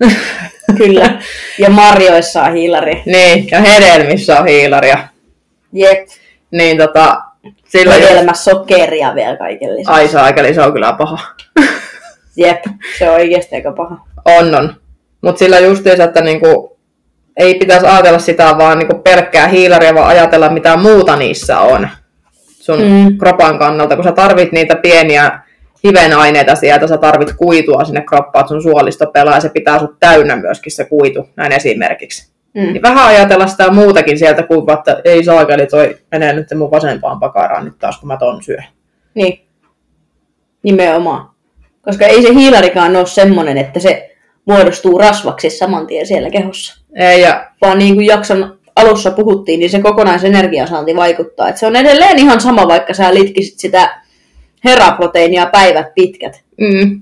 [0.78, 1.22] Kyllä.
[1.58, 3.02] Ja marjoissa on hiilari.
[3.06, 4.98] niin, ja hedelmissä on hiilaria.
[5.72, 6.08] Jep.
[6.50, 7.20] Niin tota,
[7.68, 9.92] sillä Hedelmä sokeria vielä kaiken lisäksi.
[9.92, 11.18] Ai saakeli, se on kyllä paha.
[12.36, 12.64] Jep.
[12.98, 13.96] Se on oikeasti aika paha.
[14.24, 14.74] On, on.
[15.20, 16.78] Mutta sillä justiinsa, että niinku,
[17.36, 21.88] ei pitäisi ajatella sitä vaan niinku pelkkää hiilaria, vaan ajatella mitä muuta niissä on
[22.66, 23.18] sun mm.
[23.18, 25.40] kropan kannalta, kun sä tarvit niitä pieniä
[25.84, 30.00] hivenaineita sieltä, sä tarvit kuitua sinne kroppaan, että sun suolisto pelaa ja se pitää sut
[30.00, 32.32] täynnä myöskin se kuitu, näin esimerkiksi.
[32.54, 32.62] Mm.
[32.62, 37.20] Niin vähän ajatella sitä muutakin sieltä kuin, että ei saakeli, toi menee nyt mun vasempaan
[37.20, 38.64] pakaraan nyt taas, kun mä ton syön.
[39.14, 39.40] Niin.
[40.62, 41.30] Nimenomaan.
[41.82, 46.84] Koska ei se hiilarikaan ole semmonen, että se muodostuu rasvaksi saman tien siellä kehossa.
[46.94, 51.48] Ei, ja Vaan niin kuin jakson alussa puhuttiin, niin se kokonaisenergiansaanti vaikuttaa.
[51.48, 54.02] Et se on edelleen ihan sama, vaikka sä litkisit sitä
[54.66, 56.44] heraproteiinia päivät pitkät.
[56.60, 57.00] mm,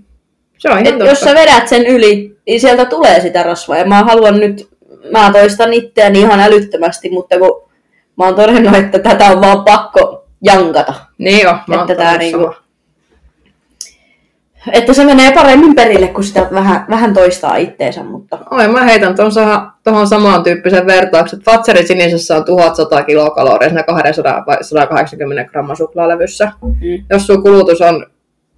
[0.59, 3.79] se on ihan Et jos sä vedät sen yli, niin sieltä tulee sitä rasvaa.
[3.79, 4.69] Ja mä haluan nyt,
[5.11, 7.71] mä toistan itseäni ihan älyttömästi, mutta kun
[8.19, 10.95] mä oon todennut, että tätä on vaan pakko jankata.
[11.19, 12.64] Niin jo, mä oon Että tää niinku- niinku...
[14.73, 19.15] Että se menee paremmin perille, kun sitä vähän, vähän toistaa itteensä, mutta Oi, mä heitän
[19.85, 21.41] tuohon samaan tyyppisen vertauksen.
[21.41, 26.53] Fatserin sinisessä on 1100 kilokaloria siinä 200 vai 180 gramman suklaalevyssä.
[26.63, 27.05] mm.
[27.11, 28.07] Jos sun kulutus on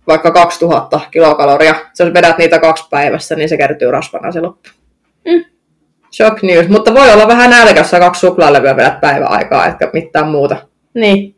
[0.07, 4.69] vaikka 2000 kilokaloria, jos vedät niitä kaksi päivässä, niin se kertyy rasvana se loppu.
[5.25, 5.45] Mm.
[6.16, 10.57] Shock news, mutta voi olla vähän nälkässä kaksi suklaalevyä vedät päivän aikaa, etkä mitään muuta.
[10.95, 11.37] niin.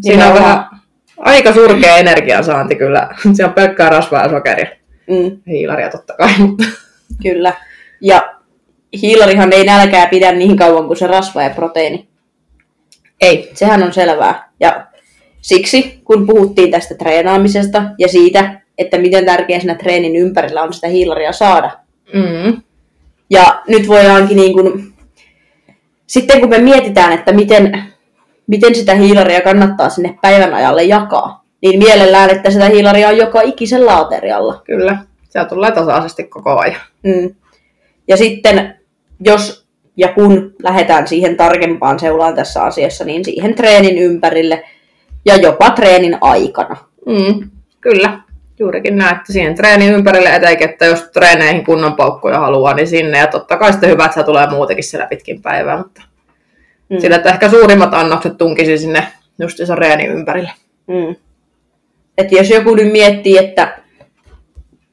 [0.00, 0.58] Siinä on Nimenomaan.
[0.58, 0.79] vähän
[1.20, 3.08] aika surkea energiansaanti kyllä.
[3.22, 4.66] Siinä on pelkkää rasvaa ja sokeria.
[5.10, 6.64] Mm, Hiilaria totta kai, mutta
[7.22, 7.52] kyllä.
[8.00, 8.34] Ja
[9.02, 12.08] hiilarihan ei nälkää pidä niin kauan kuin se rasva ja proteiini.
[13.20, 13.50] ei.
[13.54, 14.50] Sehän on selvää.
[14.60, 14.86] Ja
[15.40, 20.88] siksi, kun puhuttiin tästä treenaamisesta ja siitä, että miten tärkeää siinä treenin ympärillä on sitä
[20.88, 21.70] hiilaria saada.
[22.14, 22.62] Mm.
[23.30, 24.92] Ja nyt voidaankin niin kuin,
[26.06, 27.89] sitten kun me mietitään, että miten,
[28.50, 33.40] miten sitä hiilaria kannattaa sinne päivän ajalle jakaa, niin mielellään, että sitä hiilaria on joka
[33.40, 34.62] ikisellä aterialla.
[34.64, 34.98] Kyllä.
[35.28, 36.80] Siellä tulee tasaisesti koko ajan.
[37.02, 37.34] Mm.
[38.08, 38.74] Ja sitten,
[39.20, 44.64] jos ja kun lähdetään siihen tarkempaan seulaan tässä asiassa, niin siihen treenin ympärille
[45.24, 46.76] ja jopa treenin aikana.
[47.06, 48.20] Mm, kyllä,
[48.58, 53.18] juurikin näin, että siihen treenin ympärille etenkin, että jos treeneihin kunnon paukkuja haluaa, niin sinne.
[53.18, 56.02] Ja totta kai sitten hyvä, että se tulee muutenkin siellä pitkin päivää, mutta
[56.90, 57.00] Mm.
[57.00, 59.06] sillä, että ehkä suurimmat annokset tunkisi sinne
[59.38, 60.50] just sen reenin ympärille.
[60.86, 61.16] Mm.
[62.18, 63.78] Et jos joku nyt miettii, että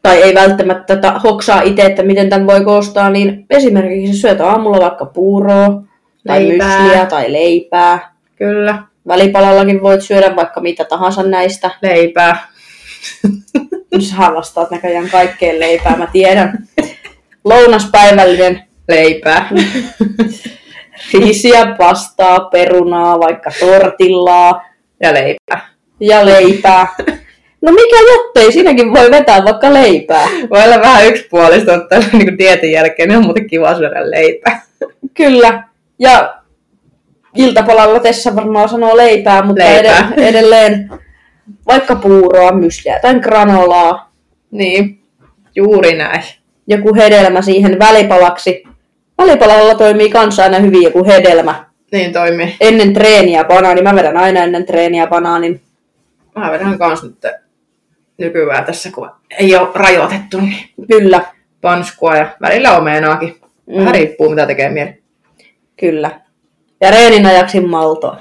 [0.02, 4.80] tai ei välttämättä tätä hoksaa itse, että miten tämän voi koostaa, niin esimerkiksi syöt aamulla
[4.80, 5.84] vaikka puuroa,
[6.28, 6.82] tai Leipää.
[6.82, 8.14] mysliä, tai leipää.
[8.36, 11.72] Kyllä, Välipalallakin voit syödä vaikka mitä tahansa näistä.
[11.82, 12.48] leipää.
[14.00, 16.68] Sä vastaat näköjään kaikkeen leipää, mä tiedän.
[17.46, 19.50] Lounaspäivällinen Leipää.
[21.14, 24.66] riisiä, pastaa, perunaa, vaikka tortillaa
[25.04, 25.68] ja leipää.
[26.00, 26.88] ja leipää.
[27.62, 30.28] No mikä jottei, siinäkin voi vetää vaikka leipää.
[30.50, 34.62] Voi olla vähän yksipuolista, mutta niin dietin jälkeen niin on muuten kiva syödä leipää.
[35.14, 35.64] Kyllä.
[36.00, 36.36] Ja
[37.36, 40.12] iltapalalla Tessa varmaan sanoo leipää, mutta Leipää.
[40.18, 40.90] ed- edelleen
[41.68, 44.12] vaikka puuroa, mysliä tai granolaa.
[44.52, 45.02] Niin,
[45.56, 46.24] juuri näin.
[46.68, 48.64] Joku hedelmä siihen välipalaksi.
[49.18, 51.66] Välipalalla toimii kanssa aina hyvin joku hedelmä.
[51.92, 52.56] Niin toimii.
[52.62, 53.82] ennen treeniä banaani.
[53.82, 55.62] Mä vedän aina ennen treeniä banaanin.
[56.36, 57.26] Mä vedän kans nyt
[58.18, 61.22] nykyään tässä, kun ei ole rajoitettu, niin Kyllä,
[61.62, 63.40] panskua ja välillä omenaakin.
[63.70, 63.92] Vähän Mm.
[63.92, 65.02] riippuu, mitä tekee mieli.
[65.80, 66.12] kyllä.
[66.82, 68.18] Ja reenin ajaksi maltoa.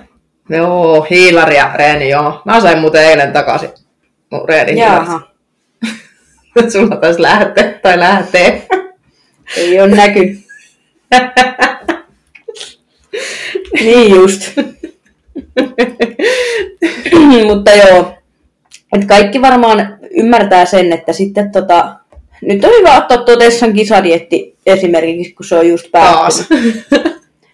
[0.48, 2.42] Joo, hiilari ja reeni, joo.
[2.44, 3.70] Mä sain muuten eilen takaisin
[4.30, 5.20] mun reenin Jaha,
[6.72, 8.66] Sulla taisi lähteä tai lähtee.
[9.56, 10.38] ei ole näky.
[13.80, 14.52] Niin just.
[17.46, 18.14] Mutta joo,
[18.92, 21.94] et kaikki varmaan ymmärtää sen, että sitten tota,
[22.42, 26.86] nyt on hyvä ottaa tuo Tessan kisadietti esimerkiksi, kun se on just päättynyt.
[26.90, 27.10] Taas.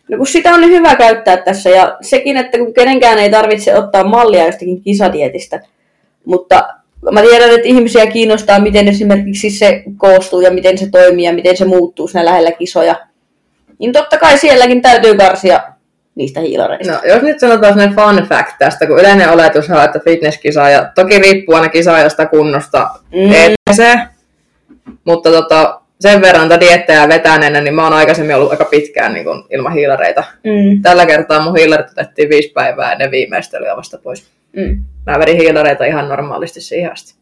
[0.09, 3.77] No kun sitä on niin hyvä käyttää tässä ja sekin, että kun kenenkään ei tarvitse
[3.77, 5.61] ottaa mallia jostakin kisadietistä,
[6.25, 6.69] mutta
[7.13, 11.57] mä tiedän, että ihmisiä kiinnostaa, miten esimerkiksi se koostuu ja miten se toimii ja miten
[11.57, 12.97] se muuttuu siinä lähellä kisoja.
[13.79, 15.61] Niin totta kai sielläkin täytyy karsia
[16.15, 16.93] niistä hiilareista.
[16.93, 21.19] No, jos nyt sanotaan sellainen fun fact tästä, kun yleinen oletus on, että fitnesskisaaja, toki
[21.19, 23.33] riippuu aina kisaajasta kunnosta Mm.
[23.33, 23.99] ETC,
[25.05, 29.25] mutta tota, sen verran tätä diettejä vetäneenä, niin mä oon aikaisemmin ollut aika pitkään niin
[29.25, 30.25] kun, ilman hiilareita.
[30.45, 30.83] Mm.
[30.83, 34.27] Tällä kertaa mun hiilarit otettiin viisi päivää ennen viimeistelyä vasta pois.
[34.57, 34.85] Mm.
[35.07, 37.15] Mä vedin hiilareita ihan normaalisti siihen asti.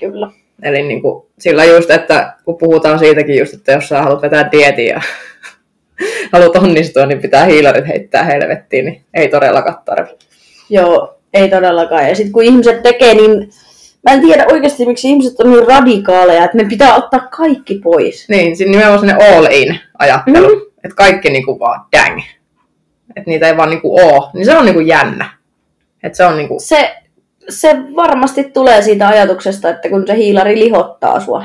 [0.00, 0.30] Kyllä.
[0.62, 4.52] Eli niin kuin, sillä just, että kun puhutaan siitäkin just, että jos sä haluat vetää
[4.52, 5.00] dietin ja
[6.32, 10.26] haluat onnistua, niin pitää hiilarit heittää helvettiin, niin ei todellakaan tarvitse.
[10.70, 12.08] Joo, ei todellakaan.
[12.08, 13.50] Ja sitten kun ihmiset tekee, niin
[14.02, 18.28] mä en tiedä oikeasti, miksi ihmiset on niin radikaaleja, että me pitää ottaa kaikki pois.
[18.28, 20.54] Niin, siinä nimenomaan sellainen all in ajattelu, Mhm.
[20.56, 20.60] mm.
[20.84, 22.20] että kaikki niinku vaan dang.
[23.16, 25.30] Että niitä ei vaan niinku oo, niin se on niinku jännä.
[26.02, 26.96] Että se on niinku, Se,
[27.48, 31.44] se varmasti tulee siitä ajatuksesta, että kun se hiilari lihottaa sua.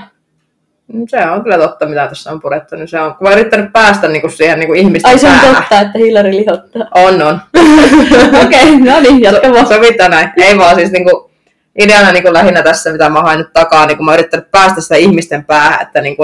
[1.10, 2.76] Se on kyllä totta, mitä tässä on purettu.
[2.76, 5.56] Niin se on, kun mä yrittänyt päästä niinku siihen niinku ihmisten Ai se on päähän.
[5.56, 6.88] totta, että hiilari lihottaa.
[6.96, 7.40] On, on.
[8.46, 9.68] Okei, okay, no niin, jatka vaan.
[9.68, 10.32] Sovitaan näin.
[10.38, 11.32] Ei vaan siis niinku,
[11.80, 14.82] ideana niinku lähinnä tässä, mitä mä hain nyt takaa, niin kun mä oon yrittänyt päästä
[14.82, 16.24] sitä ihmisten päähän, että niinku,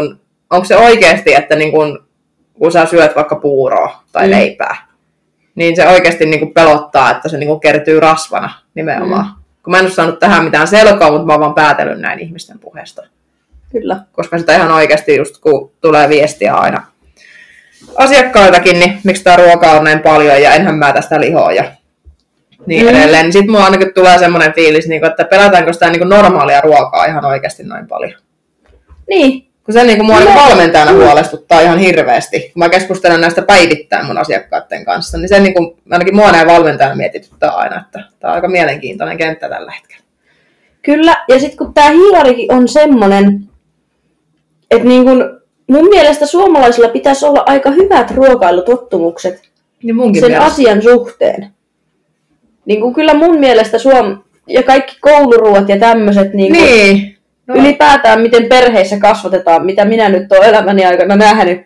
[0.49, 1.80] onko se oikeasti, että niinku,
[2.60, 4.34] kun sä syöt vaikka puuroa tai Mm.
[4.34, 4.39] mm.
[4.39, 4.88] leipää,
[5.56, 9.25] niin se oikeasti niinku pelottaa, että se niinku kertyy rasvana nimenomaan.
[9.25, 9.32] Mm.
[9.63, 12.60] Kun mä en ole saanut tähän mitään selkoa, mutta mä oon vaan päätellyt näin ihmisten
[12.60, 13.03] puheesta.
[13.71, 13.97] Kyllä.
[14.12, 16.84] Koska sitä ihan oikeasti just kun tulee viestiä aina
[17.95, 21.63] asiakkailtakin, niin miksi tämä ruoka on näin paljon ja enhän mä tästä lihoa ja
[22.65, 22.91] niin Mm.
[22.91, 22.95] mm.
[22.97, 23.23] edelleen.
[23.25, 27.06] Niin sitten mulla ainakin tulee semmoinen fiilis, niin että pelätäänkö sitä niin kuin normaalia ruokaa
[27.06, 28.13] ihan oikeasti noin paljon.
[29.10, 30.25] Niin, Kun se niin kuin mua No.
[30.25, 32.39] niin valmentajana huolestuttaa ihan hirveästi.
[32.39, 36.47] Kun mä keskustelen näistä päivittäin mun asiakkaiden kanssa, niin se niin kuin, ainakin mua näin
[36.47, 40.03] valmentajana mietityttää aina, että tämä on aika mielenkiintoinen kenttä tällä hetkellä.
[40.82, 41.15] kyllä.
[41.27, 43.46] Ja sitten kun tämä hiilarikin on semmonen,
[44.71, 49.41] että niin kun mun mielestä suomalaisilla pitäisi olla aika hyvät ruokailutottumukset
[49.84, 50.53] Niin munkin sen mielestä.
[50.53, 51.47] asian suhteen.
[52.65, 57.17] Niin kuin kyllä mun mielestä Suom ja kaikki kouluruot ja tämmöiset niin Niin.
[57.47, 61.62] No, ylipäätään miten perheissä kasvatetaan, mitä minä nyt olen elämäni aikana nähnyt,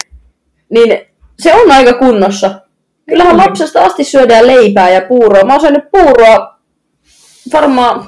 [0.69, 1.01] niin
[1.39, 2.61] se on aika kunnossa.
[3.09, 3.41] Kyllähän Mm.
[3.41, 5.43] lapsesta asti syödään leipää ja puuroa.
[5.43, 6.57] Mä oon syönyt puuroa
[7.53, 8.05] varmaan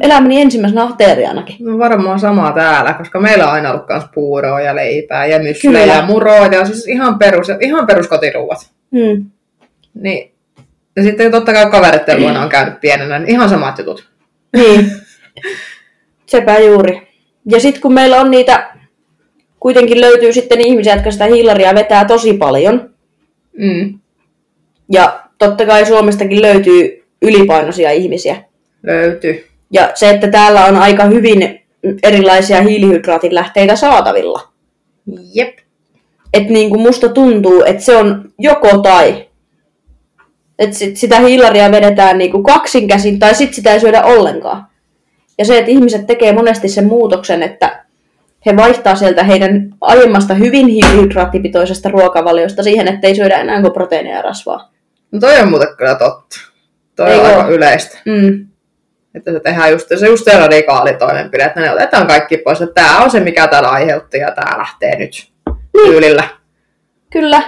[0.00, 1.56] elämäni ensimmäisenä aterianakin.
[1.60, 5.94] No varmaan sama täällä, koska meillä on aina ollut myös puuroa ja leipää ja myslejä
[5.94, 8.70] ja muroa ja siis ihan, perus, ihan peruskotiruuat.
[8.92, 9.30] Hmm.
[9.94, 10.32] Niin.
[10.96, 14.08] Ja sitten totta kai kavereiden luona on käynyt pienenä, niin ihan samat jutut.
[14.56, 14.92] Niin.
[16.26, 17.08] Sepä juuri.
[17.50, 18.74] Ja sitten kun meillä on niitä,
[19.60, 22.90] kuitenkin löytyy sitten ihmisiä, jotka sitä hiilaria vetää tosi paljon.
[23.58, 23.98] Mm.
[24.92, 28.36] Ja totta kai Suomestakin löytyy ylipainoisia ihmisiä.
[28.82, 29.47] Löytyy.
[29.72, 31.60] Ja se, että täällä on aika hyvin
[32.02, 34.48] erilaisia hiilihydraatin lähteitä saatavilla.
[35.34, 35.58] Jep.
[36.32, 39.28] Että niin kuin musta tuntuu, että se on joko tai.
[40.58, 44.66] Että sit sitä hiilaria vedetään niin kuin kaksin käsin tai sit sitä ei syödä ollenkaan.
[45.38, 47.84] Ja se, että ihmiset tekee monesti sen muutoksen, että
[48.46, 54.16] he vaihtaa sieltä heidän aiemmasta hyvin hiilihydraattipitoisesta ruokavaliosta siihen, että ei syödä enää kuin proteiinia
[54.16, 54.72] ja rasvaa.
[55.12, 56.36] No toi on muuten kyllä totta.
[56.96, 57.98] Toi Eikö on aika yleistä.
[58.04, 58.47] Mm.
[59.14, 62.60] Että se tehdään just se, just se radikaali toimenpide, että ne otetaan kaikki pois.
[62.60, 65.86] Että tämä on se, mikä täällä aiheutti ja tämä lähtee nyt Niin.
[65.86, 66.24] tyylillä.
[67.12, 67.42] Kyllä.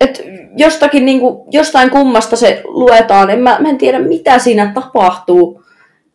[0.00, 0.22] Et
[0.56, 3.30] jostakin, niin kuin, jostain kummasta se luetaan.
[3.30, 5.64] En mä, mä en tiedä, mitä siinä tapahtuu.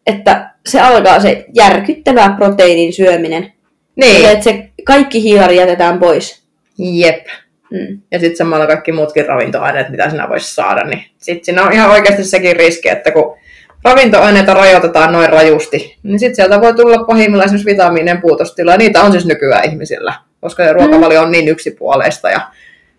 [0.08, 3.54] Että se alkaa se järkyttävä proteiinin syöminen.
[3.96, 4.24] Niin.
[4.24, 6.44] Ja että se kaikki hiilari jätetään pois.
[6.78, 7.26] Jep.
[7.72, 8.02] Mm.
[8.12, 11.92] Ja sitten samalla kaikki muutkin ravintoaineet, mitä sinä voisi saada, niin sitten siinä on ihan
[11.92, 13.38] oikeasti sekin riski, että kun
[13.84, 19.12] ravintoaineita rajoitetaan noin rajusti, niin sitten sieltä voi tulla pahimmillaan esimerkiksi vitamiinien puutostila, niitä on
[19.12, 22.30] siis nykyään ihmisillä, koska se ruokavalio on niin yksipuoleista.
[22.30, 22.42] Ja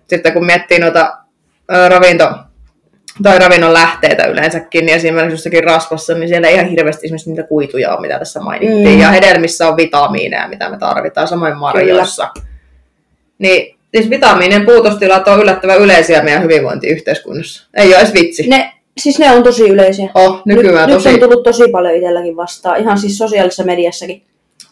[0.09, 1.17] sitten kun miettii noita
[1.89, 2.31] ravinto,
[3.23, 7.43] tai ravinnon lähteitä yleensäkin, niin esimerkiksi jossakin rasvassa, niin siellä ei ihan hirveästi esimerkiksi niitä
[7.43, 8.97] kuituja on, mitä tässä mainittiin.
[8.97, 9.01] Mm.
[9.01, 12.29] Ja hedelmissä on vitamiineja, mitä me tarvitaan, samoin marjoissa.
[13.39, 17.69] Niin siis vitamiinien puutostilat on yllättävän yleisiä meidän hyvinvointiyhteiskunnassa.
[17.77, 18.49] Ei ole edes vitsi.
[18.49, 20.11] Ne, siis ne on tosi yleisiä.
[20.15, 21.09] Oh, nykyään nyt, tosi...
[21.09, 24.23] nyt on tullut tosi paljon itselläkin vastaan, ihan siis sosiaalisessa mediassakin.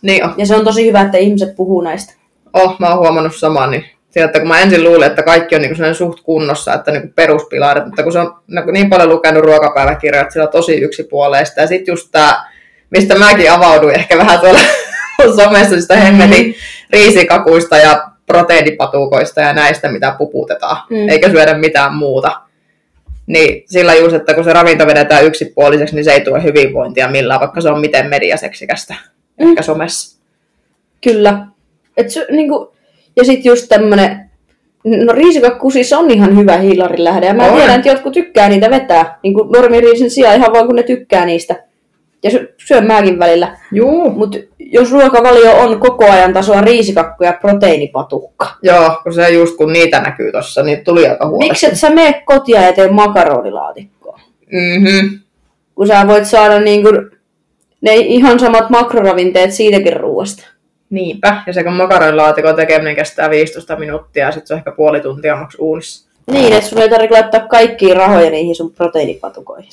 [0.02, 0.34] Niin on.
[0.36, 2.14] Ja se on tosi hyvä, että ihmiset puhuu näistä.
[2.52, 5.62] Oh, mä oon huomannut saman, niin sieltä, että kun mä ensin luulin, että kaikki on
[5.62, 8.34] niin suht kunnossa, että niin peruspilarit, mutta kun se on
[8.72, 12.44] niin paljon lukenut ruokapäiväkirjat sillä tosi yksipuoleista, ja sitten just tämä,
[12.90, 14.60] mistä mäkin avauduin ehkä vähän tuolla
[15.44, 16.54] somessa, sitä hemmetin mm.
[16.92, 21.08] riisikakuista ja proteiinipatukoista ja näistä, mitä puputetaan, mm.
[21.08, 22.40] eikä syödä mitään muuta.
[23.26, 27.40] Niin sillä just, että kun se ravinto vedetään yksipuoliseksi, niin se ei tue hyvinvointia millään,
[27.40, 28.94] vaikka se on miten mediaseksikästä,
[29.40, 29.48] mm.
[29.48, 30.22] ehkä somessa.
[31.04, 31.46] Kyllä.
[31.96, 32.68] Et se, niin kuin,
[33.16, 34.30] ja sitten just tämmönen,
[34.84, 37.26] no riisikakku siis on ihan hyvä hiilarin lähde.
[37.26, 37.56] Ja mä on.
[37.56, 41.26] tiedän, että jotkut tykkää niitä vetää, niin kuin normiriisin sijaan ihan vaan kun ne tykkää
[41.26, 41.56] niistä.
[42.22, 42.30] Ja
[42.66, 43.56] syön mäkin välillä.
[43.72, 44.10] Juu.
[44.10, 48.46] Mutta jos ruokavalio on koko ajan tasoa riisikakku ja proteiinipatukka.
[48.62, 51.48] Joo, kun se just kun niitä näkyy tossa, niin tuli aika huolesta.
[51.52, 54.20] Miksi et sä mene kotia ja tee makaronilaatikkoa?
[54.46, 55.18] Mhm.
[55.74, 56.88] Kun sä voit saada niinku
[57.80, 60.46] ne ihan samat makroravinteet siitäkin ruoasta.
[60.90, 65.00] Niinpä, ja se kun makaronilaatikon tekeminen kestää 15 minuuttia ja sitten se on ehkä puoli
[65.00, 66.08] tuntia maks uunissa.
[66.30, 69.70] Niin, että sun ei tarvitse laittaa kaikkia rahoja niihin sun proteiinipatukoihin.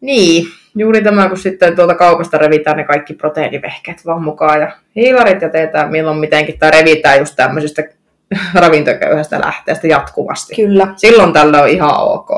[0.00, 5.42] Niin, juuri tämä, kun sitten tuolta kaupasta revitään ne kaikki proteiinivehkeet vaan mukaan ja hiilarit
[5.42, 7.82] ja teetään milloin mitenkin, tai revitään just tämmöisestä
[8.62, 10.54] ravintoköyhästä lähteestä jatkuvasti.
[10.56, 10.88] Kyllä.
[10.96, 12.30] Silloin tällä on ihan ok.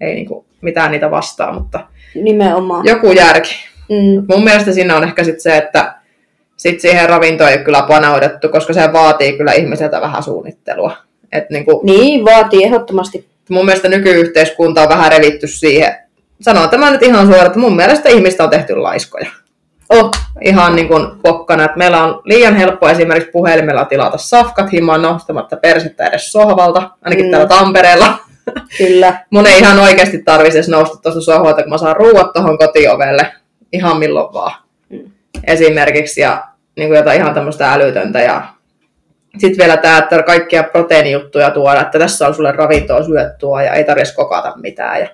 [0.00, 1.80] Ei niinku mitään niitä vastaa, mutta
[2.14, 2.84] Nimenomaan.
[2.86, 3.54] joku järki.
[3.88, 4.24] Mm.
[4.28, 5.94] Mun mielestä siinä on ehkä sit se, että
[6.56, 10.96] sit siihen ravintoon ei ole kyllä panoudettu, koska se vaatii kyllä ihmiseltä vähän suunnittelua.
[11.32, 13.26] Et niinku, Niin, vaatii ehdottomasti.
[13.50, 15.94] mun mielestä nykyyhteiskunta on vähän revitty siihen.
[16.42, 19.30] Sanon tämän nyt ihan suoraan, että mun mielestä ihmistä on tehty laiskoja.
[19.88, 25.02] Oh, Ihan niin kuin pokkana, että meillä on liian helppo esimerkiksi puhelimella tilata safkat himaan
[25.02, 27.30] nostamatta persettä edes sohvalta, ainakin Mm.
[27.30, 28.18] täällä Tampereella.
[28.78, 29.14] kyllä.
[29.30, 33.32] Mun ei ihan oikeasti tarvitsisi edes nousta tuosta sohvalta, kun mä saan ruuat tuohon kotiovelle
[33.72, 34.52] ihan milloin vaan.
[34.90, 35.10] Mm.
[35.44, 36.44] Esimerkiksi ja
[36.76, 38.42] niin kuin jotain ihan tämmöistä älytöntä ja
[39.38, 43.84] sitten vielä tämä, että kaikkia proteiinijuttuja tuoda, että tässä on sulle ravintoa syöttua ja ei
[43.84, 45.00] tarvitsisi kokata mitään.
[45.00, 45.08] Ja...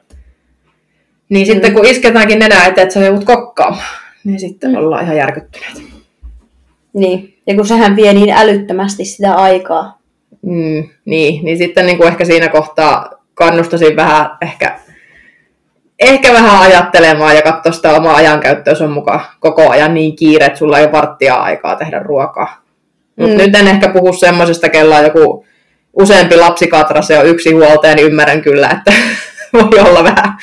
[1.29, 1.53] Niin Mm.
[1.53, 3.85] sitten kun isketäänkin nenää eteen, että sä joudut kokkaamaan,
[4.25, 4.77] niin sitten Mm.
[4.77, 5.81] ollaan ihan järkyttyneitä.
[6.93, 7.38] Niin.
[7.47, 9.99] Ja kun sehän vie niin älyttömästi sitä aikaa.
[10.43, 14.79] Mm, niin, niin sitten niin kuin ehkä siinä kohtaa kannustaisin vähän ehkä,
[15.99, 20.47] ehkä vähän ajattelemaan ja katsoa sitä omaa ajankäyttöä, jos on mukaan koko ajan niin kiire,
[20.47, 22.62] että sulla ei ole varttia aikaa tehdä ruokaa.
[23.17, 23.38] Mutta Mm.
[23.38, 25.47] nyt en ehkä puhu semmoisesta, kella on joku
[25.93, 28.93] useampi lapsikatras ja yksi huoltaja, niin ymmärrän kyllä, että
[29.53, 30.37] voi olla vähän.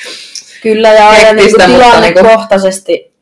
[0.74, 3.12] Kyllä, ja aina niin kuin mutta tilannekohtaisesti.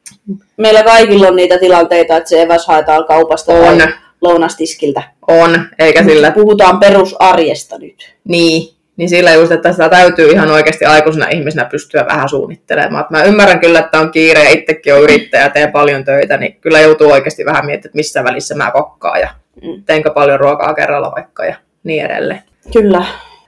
[0.57, 3.78] Meillä kaikilla on niitä tilanteita, että se eväs haetaan kaupasta On.
[3.78, 3.88] tai
[4.20, 5.02] lounastiskiltä.
[5.28, 8.14] On, eikä sillä, Puhutaan perusarjesta nyt.
[8.24, 13.07] Niin, niin sillä just, että sitä täytyy ihan oikeasti aikuisena ihmisenä pystyä vähän suunnittelemaan.
[13.11, 16.57] Mä ymmärrän kyllä, että on kiire ja itsekin on yrittäjä ja teen paljon töitä, niin
[16.61, 19.28] kyllä joutuu oikeasti vähän miettimään, että missä välissä mä kokkaan ja
[19.62, 19.85] Mm.
[19.87, 22.42] teenkö paljon ruokaa kerralla vaikka ja niin edelleen.
[22.72, 23.04] Kyllä.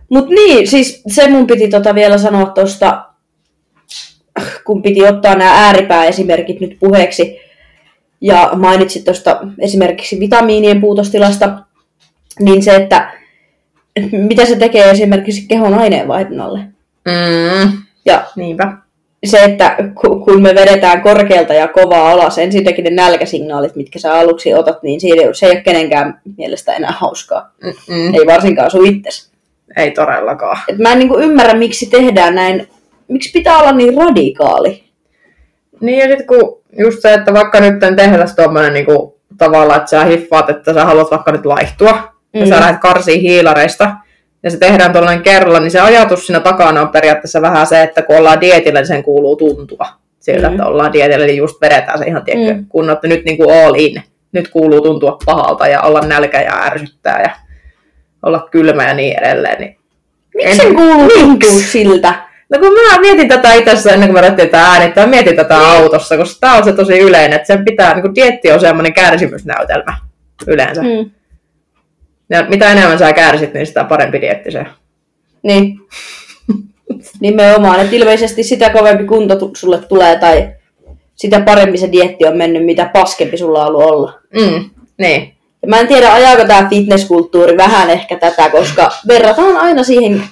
[0.09, 3.05] Mut niin, siis se mun piti tota vielä sanoa tosta,
[4.67, 7.39] kun piti ottaa nämä ääripääesimerkit nyt puheeksi.
[8.21, 11.59] Ja mainitsit tuosta esimerkiksi vitamiinien puutostilasta,
[12.41, 13.13] niin se, että
[14.13, 16.59] mitä se tekee esimerkiksi kehon aineenvaihdunnalle.
[17.05, 17.73] Mm,
[18.05, 18.73] Ja niinpä.
[19.27, 24.15] se, että ku- kun me vedetään korkealta ja kovaa alas, ensinnäkin ne nälkäsignaalit, mitkä sä
[24.15, 27.51] aluksi otat, niin siinä- se ei ole kenenkään mielestä enää hauskaa.
[27.65, 28.15] Mm-mm.
[28.15, 29.31] Ei varsinkaan sun itses.
[29.77, 30.59] Ei todellakaan.
[30.69, 32.69] Et mä en niinku ymmärrä, miksi tehdään näin.
[33.09, 34.85] Miksi pitää olla niin radikaali?
[35.81, 40.05] Niin ja sitten kun just se, että vaikka nyt tehtäisiin tuommoinen niinku, tavalla, että sä
[40.05, 41.93] hiffaat, että sä haluat vaikka nyt laihtua,
[42.35, 42.41] mm.
[42.41, 43.97] ja sä lähdet karsiin hiilareista,
[44.43, 48.03] ja se tehdään tuollainen kerralla, niin se ajatus siinä takana on periaatteessa vähän se, että
[48.03, 49.87] kun ollaan dietillä, niin sen kuuluu tuntua
[50.21, 50.55] siltä, Mm.
[50.55, 52.67] että ollaan dietillä, niin just vedetään se ihan tiedätkö, Mm.
[52.69, 54.03] kun olette nyt niin kuin all in.
[54.33, 57.31] Nyt kuuluu tuntua pahalta ja olla nälkä ja ärsyttää ja
[58.23, 59.61] olla kylmä ja niin edelleen.
[59.61, 59.77] Niin
[60.35, 62.15] Miksi sen kuuluu tuntua siltä?
[62.49, 65.37] No kun mä mietin tätä itse asiassa ennen kuin mä ruvettiin tätä äänittää, mä mietin
[65.37, 68.61] tätä autossa, koska tää on se tosi yleinen, että sen pitää, niin kuin dietti on
[68.61, 69.99] semmoinen kärsimysnäytelmä
[70.47, 70.83] yleensä.
[70.83, 71.11] Mm.
[72.31, 74.67] Ja mitä enemmän sä kärsit, niin sitä parempi dietti se.
[75.43, 75.79] Niin.
[77.21, 80.49] Nimenomaan, että ilmeisesti sitä kovempi kunto sulle tulee tai
[81.15, 84.13] sitä paremmin se dietti on mennyt, mitä paskempi sulla on ollut olla.
[84.35, 85.35] Mm, niin.
[85.63, 90.23] Ja mä en tiedä, ajaako tämä fitnesskulttuuri vähän ehkä tätä, koska verrataan aina siihen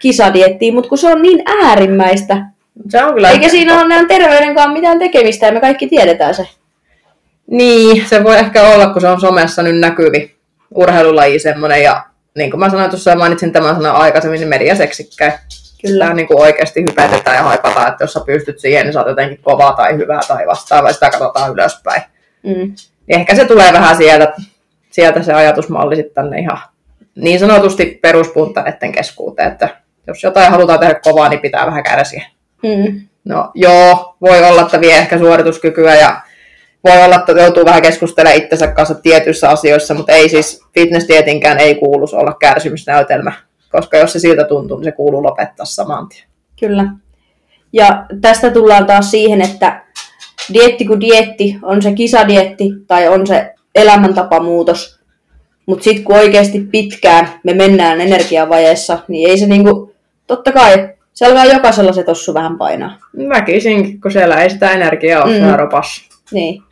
[0.00, 2.36] kisadiettiin, mutta kun se on niin äärimmäistä.
[2.88, 6.48] Se on kyllä Eikä siinä ole näin terveydenkaan mitään tekemistä ja me kaikki tiedetään se.
[7.46, 10.36] Niin, se voi ehkä olla, kun se on somessa nyt näkyvi
[10.74, 11.82] urheilulaji semmoinen.
[11.82, 12.02] Ja
[12.36, 15.32] niin kuin mä sanoin tuossa ja mainitsin tämän sanan aikaisemmin, niin mediaseksikkäin.
[15.32, 16.04] Kyllä.
[16.04, 19.08] Kyllä niin kuin oikeasti hypetetään ja haipataan, että jos sä pystyt siihen, niin sä oot
[19.08, 22.02] jotenkin kova tai hyvä tai vastaava, ja sitä katsotaan ylöspäin.
[22.42, 22.52] Mm.
[23.06, 24.32] Niin ehkä se tulee vähän sieltä,
[24.90, 26.58] sieltä se ajatusmalli sitten tänne ihan
[27.14, 29.68] niin sanotusti peruspuntareiden keskuuteen, että
[30.10, 32.24] jos jotain halutaan tehdä kovaa, niin pitää vähän kärsiä.
[32.62, 33.00] Mm.
[33.24, 36.20] No joo, voi olla, että vie ehkä suorituskykyä ja
[36.88, 41.74] voi olla, että joutuu vähän keskustelemaan itsensä kanssa tietyissä asioissa, mutta ei siis fitnessdietinkään ei
[41.74, 43.32] kuulu olla kärsimysnäytelmä,
[43.70, 46.24] koska jos se siltä tuntuu, niin se kuuluu lopettaa saman tien.
[46.60, 46.84] Kyllä.
[47.72, 49.82] Ja tästä tullaan taas siihen, että
[50.52, 55.00] dietti kuin dietti, on se kisadietti tai on se elämäntapamuutos,
[55.66, 59.94] mutta sitten kun oikeasti pitkään me mennään energiavajeessa, niin ei se niinku,
[60.36, 62.96] totta kai, se alkaa jokaisella se tossu vähän painaa.
[63.28, 65.38] Väkisinkin, kun siellä ei sitä energiaa ole Mm.
[65.38, 66.02] siellä ropassa.
[66.32, 66.62] Niin.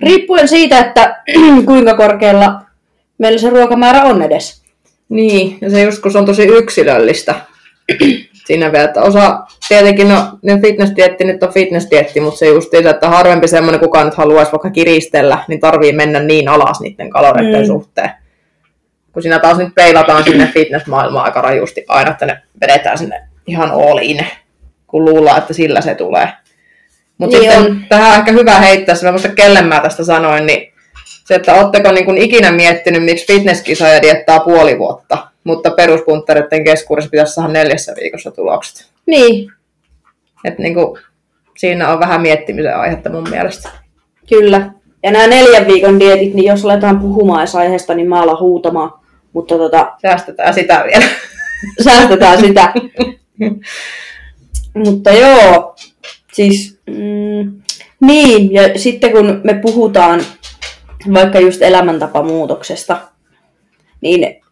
[0.00, 1.22] Riippuen siitä, että
[1.66, 2.60] kuinka korkealla
[3.18, 4.62] meillä se ruokamäärä on edes.
[5.08, 7.34] Niin, ja se just kun se on tosi yksilöllistä
[8.46, 9.38] siinä vielä, että osa,
[9.68, 14.04] tietenkin no, ne fitnessdietti nyt on fitnessdietti, mutta se just siitä, että harvempi semmoinen, kuka
[14.04, 17.66] nyt haluaisi vaikka kiristellä, niin tarvii mennä niin alas niiden kaloreiden Mm.
[17.66, 18.10] suhteen.
[19.16, 23.70] Kun siinä taas nyt peilataan sinne fitnessmaailmaan aika rajusti aina, että ne vedetään sinne ihan
[23.70, 24.26] all in,
[24.86, 26.28] kun luullaan, että sillä se tulee.
[27.18, 27.80] Mutta Niin sitten on.
[27.88, 30.72] tähän on ehkä hyvä heittää, mä muista kellen mä tästä sanoin, niin
[31.24, 37.10] se, että ootteko niin kuin ikinä miettinyt, miksi fitnesskisoja diettaa puoli vuotta, mutta peruspunttareiden keskuudessa
[37.10, 38.90] pitäisi saada neljässä viikossa tulokset.
[39.06, 39.52] Niin,
[40.44, 40.98] Et niin kuin,
[41.56, 43.68] siinä on vähän miettimisen aihetta mun mielestä.
[44.28, 44.70] kyllä.
[45.02, 49.05] Ja nämä neljän viikon dietit, niin jos aletaan puhumaan edes aiheesta, niin mä alan huutamaan.
[49.32, 51.04] Mutta tota, Säästetään sitä vielä.
[51.84, 52.72] säästetään sitä.
[54.84, 55.76] Mutta joo,
[56.32, 57.60] siis mm,
[58.00, 60.20] niin, ja sitten kun me puhutaan
[61.14, 62.98] vaikka just elämäntapamuutoksesta,
[64.00, 64.42] niin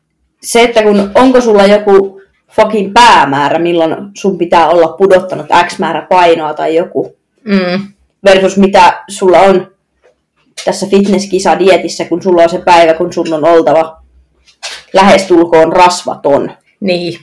[0.43, 2.21] se, että kun onko sulla joku
[2.51, 7.89] fucking päämäärä, milloin sun pitää olla pudottanut X määrä painoa tai joku, Mm.
[8.25, 9.71] versus mitä sulla on
[10.65, 14.03] tässä fitnesskisa-dietissä, kun sulla on se päivä, kun sun on oltava
[14.93, 16.51] lähestulkoon rasvaton.
[16.81, 17.19] Niin,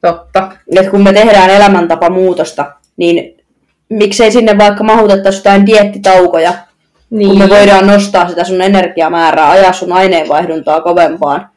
[0.00, 0.52] totta.
[0.76, 3.36] Et kun me tehdään elämäntapamuutosta, niin
[3.88, 6.52] miksei sinne vaikka mahutettaisi jotain diettitaukoja,
[7.10, 7.28] Niin.
[7.28, 11.48] kun me voidaan nostaa sitä sun energiamäärää, ajaa sun aineenvaihduntaa kovempaan.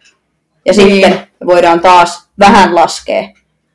[0.65, 0.91] Ja Niin.
[0.91, 3.21] sitten me voidaan taas vähän laskea.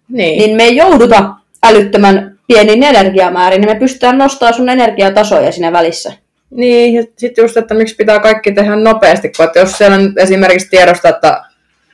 [0.09, 0.39] Niin.
[0.39, 1.31] Niin me ei jouduta
[1.63, 6.13] älyttömän pienin energiamäärin, niin me pystytään nostaa sun energiatasoja siinä välissä.
[6.55, 10.19] Niin, ja sitten just, että miksi pitää kaikki tehdä nopeasti, kun että jos siellä nyt
[10.19, 11.45] esimerkiksi tiedostaa, että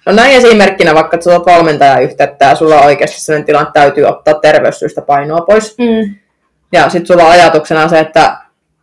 [0.06, 3.68] no näin esimerkkinä vaikka, että sulla on valmentaja yhteyttä ja sulla on oikeasti sellainen tilanne,
[3.68, 5.78] että täytyy ottaa terveyssyistä painoa pois.
[5.78, 6.14] Mm.
[6.72, 8.36] Ja sitten sulla on ajatuksena se, että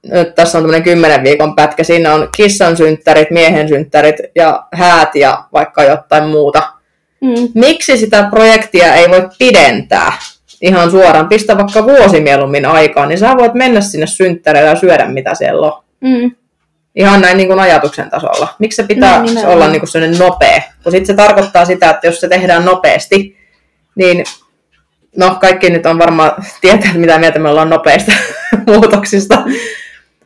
[0.04, 5.16] nyt tässä on tämmöinen kymmenen viikon pätkä, siinä on kissan synttärit, miehen synttärit ja häät
[5.16, 6.64] ja vaikka jotain muuta.
[7.22, 7.50] Mm.
[7.56, 10.14] Miksi sitä projektia ei voi pidentää
[10.62, 15.06] ihan suoraan, pistä vaikka vuosi mieluummin aikaan, niin sä voit mennä sinne synttäreille ja syödä
[15.06, 15.84] mitä siellä on.
[16.02, 16.32] Mm.
[16.96, 18.48] Ihan näin niin kuin ajatuksen tasolla.
[18.60, 19.54] Miksi se pitää No, nimenomaan.
[19.56, 20.62] olla niin kuin sellainen nopea?
[20.84, 23.38] Kun sitten se tarkoittaa sitä, että jos se tehdään nopeasti,
[23.96, 24.24] niin
[25.18, 26.32] no kaikki nyt on varmaan
[26.62, 28.12] tietää, että mitä mieltä me ollaan nopeista
[28.68, 29.36] muutoksista.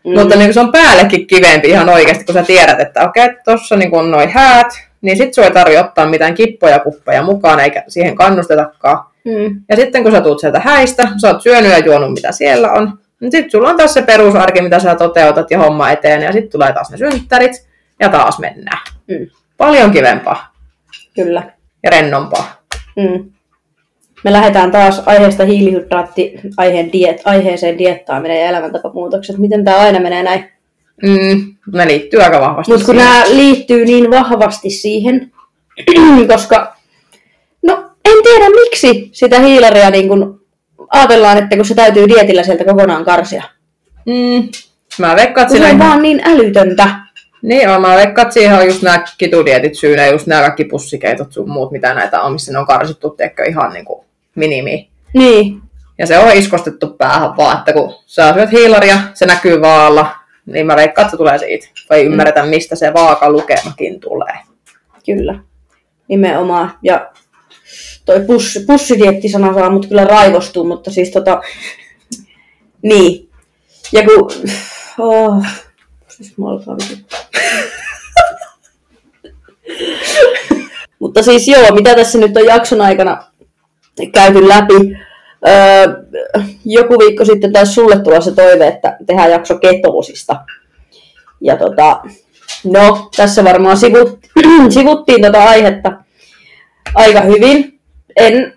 [0.03, 0.13] Mm.
[0.19, 3.37] Mutta niin kuin se on päällekin kivempi ihan oikeasti, kun sä tiedät, että okei, okay,
[3.45, 4.67] tuossa niin on noin häät,
[5.01, 9.10] niin sit sun ei tarvi ottaa mitään kippoja kuppeja mukaan, eikä siihen kannustetakaan.
[9.25, 9.61] Mm.
[9.69, 12.99] Ja sitten kun sä tuut sieltä häistä, sä oot syönyt ja juonut mitä siellä on,
[13.21, 16.51] niin sitten sulla on taas se perusarki, mitä sä toteutat ja homma eteen, ja sitten
[16.51, 17.67] tulee taas ne synttärit,
[17.99, 18.81] ja taas mennään.
[19.07, 19.27] Mm.
[19.57, 20.53] Paljon kivempaa
[21.15, 21.43] Kyllä.
[21.83, 22.61] ja rennompaa.
[22.95, 23.31] Mm.
[24.23, 29.37] Me lähdetään taas aiheesta hiilihydraatti aiheen diet, aiheeseen diettaaminen ja elämäntapamuutokset.
[29.37, 30.45] Miten tämä aina menee näin?
[31.03, 35.31] Mm, ne liittyy aika vahvasti Mutta kun nämä liittyy niin vahvasti siihen,
[36.33, 36.75] koska
[38.05, 40.41] en tiedä miksi sitä hiilaria niin kun
[40.89, 43.43] ajatellaan, että kun se täytyy dietillä sieltä kokonaan karsia.
[44.05, 44.49] Mm,
[44.97, 46.89] mä veikkaan, että se on vaan niin älytöntä.
[47.41, 51.31] Niin on, mä veikkaan, että siihen on just nämä kitudietit syynä, just nämä kaikki pussikeitot
[51.31, 54.87] sun muut, mitä näitä on, missä ne on karsittu, tiedätkö, ihan niin kuin minimiin.
[55.13, 55.61] Niin.
[55.97, 60.65] Ja se on iskostettu päähän vaan, että kun sä syöt hiilaria, se näkyy vaalla, niin
[60.65, 61.67] mä veikkaan, että se tulee siitä.
[61.89, 64.37] Vai ymmärretä, mistä se vaakalukemakin tulee.
[65.05, 65.39] Kyllä,
[66.07, 66.73] nimenomaan.
[66.81, 67.11] Ja
[68.05, 71.41] toi puss, pussidietti-sana saa mut kyllä raivostua, mutta siis tota...
[72.81, 73.29] Niin.
[73.91, 74.31] Ja kun...
[74.99, 75.43] Oh,
[76.07, 76.45] siis mä
[80.99, 83.23] mutta siis joo, mitä tässä nyt on jakson aikana
[84.13, 84.97] käyty läpi.
[85.47, 86.03] Öö,
[86.65, 90.35] joku viikko sitten taisi sulle tulla se toive, että tehdään jakso ketoosista.
[91.41, 92.01] Ja tota,
[92.63, 94.19] no, tässä varmaan sivut,
[94.73, 95.91] sivuttiin tätä aihetta
[96.95, 97.80] aika hyvin.
[98.17, 98.53] En,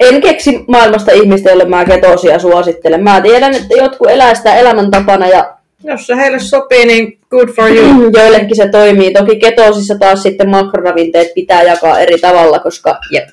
[0.00, 3.02] en keksi maailmasta ihmistä, jolle mä ketoosia suosittelen.
[3.02, 7.68] Mä tiedän, että jotkut elää sitä elämäntapana ja jos se heille sopii, niin good for
[7.68, 8.10] you.
[8.16, 9.12] Joillekin se toimii.
[9.12, 13.28] Toki ketoosissa taas sitten makroravinteet pitää jakaa eri tavalla, koska Jep.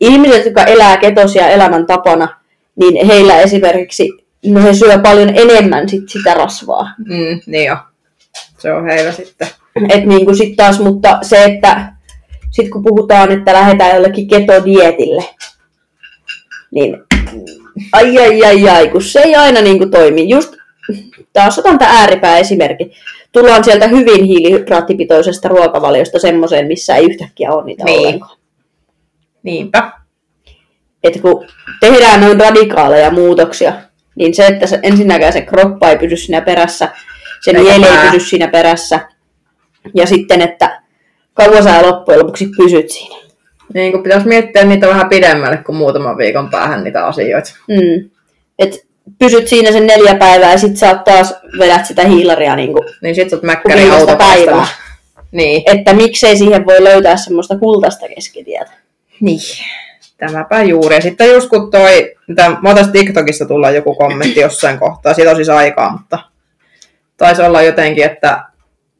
[0.00, 2.28] ihmiset, jotka elää ketosia elämäntapana,
[2.76, 4.12] niin heillä esimerkiksi
[4.46, 6.94] no he syö paljon enemmän sit sitä rasvaa.
[6.98, 7.76] Mm, niin jo.
[8.58, 9.48] Se on heillä sitten.
[9.88, 11.92] Et niin kuin sit taas, mutta se, että
[12.54, 15.24] sit kun puhutaan, että lähdetään jollekin ketodietille,
[16.70, 16.96] niin
[17.92, 20.28] ai ai ai ai, kun se ei aina niin kuin toimi.
[20.28, 20.54] Just
[21.32, 22.92] taas otan tämä ääripää esimerkki.
[23.32, 27.98] Tullaan sieltä hyvin hiilihydraattipitoisesta ruokavaliosta semmoiseen, missä ei yhtäkkiä ole niitä Niin.
[27.98, 28.38] ollenkaan.
[29.42, 29.92] Niinpä.
[31.04, 31.46] Että kun
[31.80, 33.72] tehdään noin radikaaleja muutoksia,
[34.16, 36.88] niin se, että se, ensinnäkään se kroppa ei pysy siinä perässä,
[37.40, 39.00] se Eikä mieli ei pysy siinä perässä,
[39.94, 40.83] ja sitten, että
[41.34, 43.16] kauan sä loppujen lopuksi pysyt siinä.
[43.74, 47.50] Niin kun pitäisi miettiä niitä vähän pidemmälle kuin muutaman viikon päähän niitä asioita.
[47.68, 48.10] Mm.
[48.58, 48.86] Et
[49.18, 52.56] pysyt siinä sen neljä päivää ja sit sä oot taas vedät sitä hiilaria.
[52.56, 53.82] Niin kuin, Niin sit sä oot mäkkäri
[54.18, 54.66] päivää.
[55.32, 55.62] Niin.
[55.66, 58.70] että miksei siihen voi löytää semmoista kultaista keskitietä.
[59.20, 59.40] Niin.
[60.16, 60.94] Tämäpä juuri.
[60.94, 65.30] Ja sitten just kun toi, mitä, mä otan TikTokissa tulla joku kommentti jossain kohtaa, siitä
[65.30, 66.18] on siis aikaa, mutta
[67.16, 68.44] taisi olla jotenkin, että,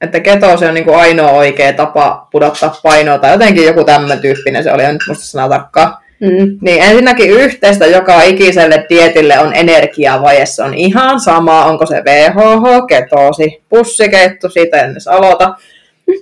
[0.04, 4.64] että ketoosi on niin kuin ainoa oikea tapa pudottaa painoa, tai jotenkin joku tämmöinen tyyppinen
[4.64, 5.96] se oli, en nyt muista sanaa tarkkaan.
[6.20, 6.58] Mm.
[6.60, 10.46] Niin ensinnäkin yhteistä joka ikiselle dietille on energiavaje.
[10.46, 15.54] Se on ihan sama, onko se VHH, ketoosi, pussikeitto, siitä en edes aloita.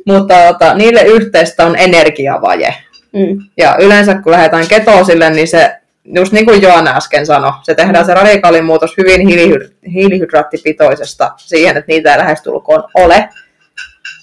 [0.06, 2.74] Mutta tota, niille yhteistä on energiavaje.
[3.12, 3.38] Mm.
[3.56, 8.04] Ja yleensä kun lähdetään ketoosille, niin se, just niin kuin Joana äsken sanoi, se tehdään
[8.04, 13.28] se radikaali muutos hyvin hiilihy- hiilihydraattipitoisesta siihen, että niitä ei lähestulkoon ole.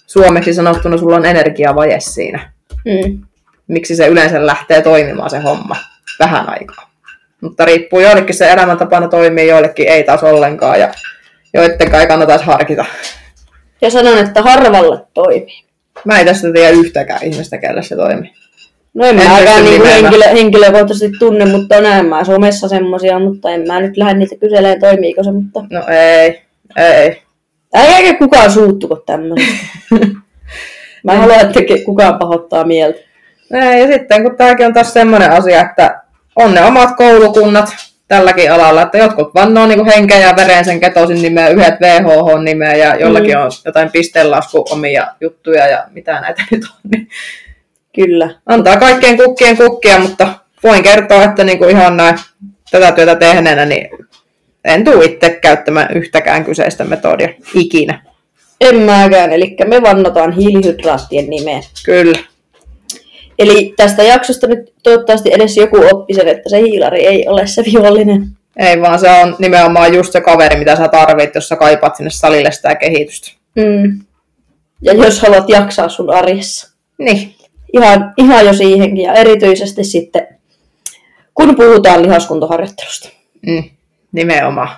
[0.10, 2.52] Suomeksi sanottuna sulla on energiavaje siinä.
[2.86, 3.22] Mm.
[3.68, 5.76] Miksi se yleensä lähtee toimimaan se homma
[6.20, 6.90] vähän aikaa.
[7.42, 10.90] Mutta riippuu joillekin se elämäntapana toimii, joillekin ei taas ollenkaan ja
[11.54, 12.86] joittenkaan ei kannata edes harkita.
[13.82, 15.64] Ja sanon, että harvalle toimii.
[16.06, 18.32] Mä en tästä tiedä yhtäkään ihmistä, kelle se toimii.
[18.94, 20.02] No en, En mäkään niinku nimeämään.
[20.04, 24.80] henkilö, henkilökohtaisesti tunne, mutta näen mä somessa semmosia, mutta en mä nyt lähde niitä kyselemään
[24.80, 26.42] toimiiko se, mutta No ei,
[26.78, 27.22] ei.
[27.74, 29.56] Ei eikä kukaan suuttuko tämmöistä.
[31.04, 33.00] Mä en halua, että kukaan pahoittaa mieltä.
[33.54, 36.02] Ei, ja sitten kun tämäkin on taas semmoinen asia, että
[36.36, 37.70] on ne omat koulukunnat
[38.08, 42.96] tälläkin alalla, että jotkut vannoo niin henkeä ja veren sen ketosin nimeä, yhdet VHH-nimeä ja
[42.96, 43.42] jollakin Mm.
[43.42, 46.92] on jotain pistelasku omia juttuja ja mitä näitä nyt on.
[46.92, 47.10] Niin
[47.96, 48.30] Kyllä.
[48.46, 50.28] antaa kaikkien kukkien kukkia, mutta
[50.64, 52.18] voin kertoa, että niin kuin ihan näin
[52.72, 53.90] tätä työtä tehneenä, niin
[54.70, 58.02] en tule itse käyttämään yhtäkään kyseistä metodia ikinä.
[58.62, 61.64] En mäkään, eli me vannotaan hiilihydraattien nimeen.
[61.86, 62.20] Kyllä.
[63.40, 67.64] Eli tästä jaksosta nyt toivottavasti edes joku oppi sen, että se hiilari ei ole se
[67.66, 68.28] vihollinen.
[68.58, 72.10] Ei vaan se on nimenomaan just se kaveri, mitä sä tarvit, jos sä kaipaat sinne
[72.10, 73.32] salille sitä kehitystä.
[73.56, 74.00] Mm.
[74.82, 76.76] Ja jos haluat jaksaa sun arjessa.
[76.98, 77.36] Niin.
[77.74, 80.28] Ihan, ihan jo siihenkin, ja erityisesti sitten,
[81.34, 83.10] kun puhutaan lihaskuntoharjoittelusta.
[83.48, 83.64] Mm.
[84.12, 84.70] Nimenomaan.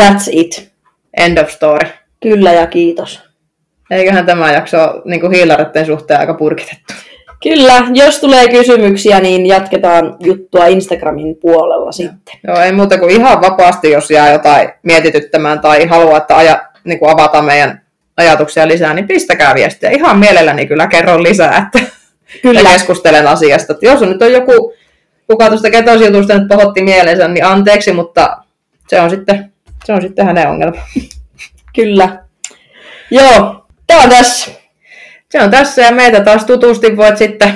[0.00, 0.70] That's it.
[1.16, 1.88] End of story.
[2.22, 3.22] Kyllä ja kiitos.
[3.90, 6.94] Eiköhän tämä jakso niin hiilareiden suhteen aika purkitettu.
[7.42, 12.34] Kyllä, jos tulee kysymyksiä, niin jatketaan juttua Instagramin puolella sitten.
[12.46, 16.98] Joo, ei muuta kuin ihan vapaasti, jos jää jotain mietityttämään tai haluaa, että aja, niin
[16.98, 17.80] kuin avataan meidän
[18.16, 19.90] ajatuksia lisää, niin pistäkää viestiä.
[19.90, 21.90] Ihan mielelläni kyllä kerron lisää, että
[22.42, 22.60] Kyllä.
[22.60, 23.74] ja keskustelen asiasta.
[23.82, 24.74] Jos on nyt on joku,
[25.26, 28.36] kuka tuosta ketosijutusta nyt pahotti mielensä, niin anteeksi, mutta
[28.90, 29.52] se on sitten,
[29.84, 30.80] se on sitten hänen ongelma.
[31.76, 32.18] Kyllä.
[33.10, 34.50] Joo, tää on tässä.
[35.28, 37.54] Se on tässä ja meitä taas tutusti voit sitten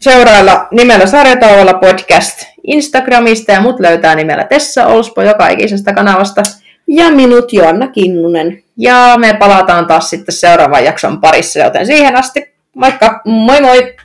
[0.00, 6.42] seurailla nimellä Sarjatauolla podcast Instagramista ja mut löytää nimellä Tessa Olspo joka ikisestä kanavasta.
[6.86, 8.62] Ja minut Joanna Kinnunen.
[8.76, 13.20] Ja me palataan taas sitten seuraavan jakson parissa, joten siihen asti moikka!
[13.24, 13.96] Moi moi!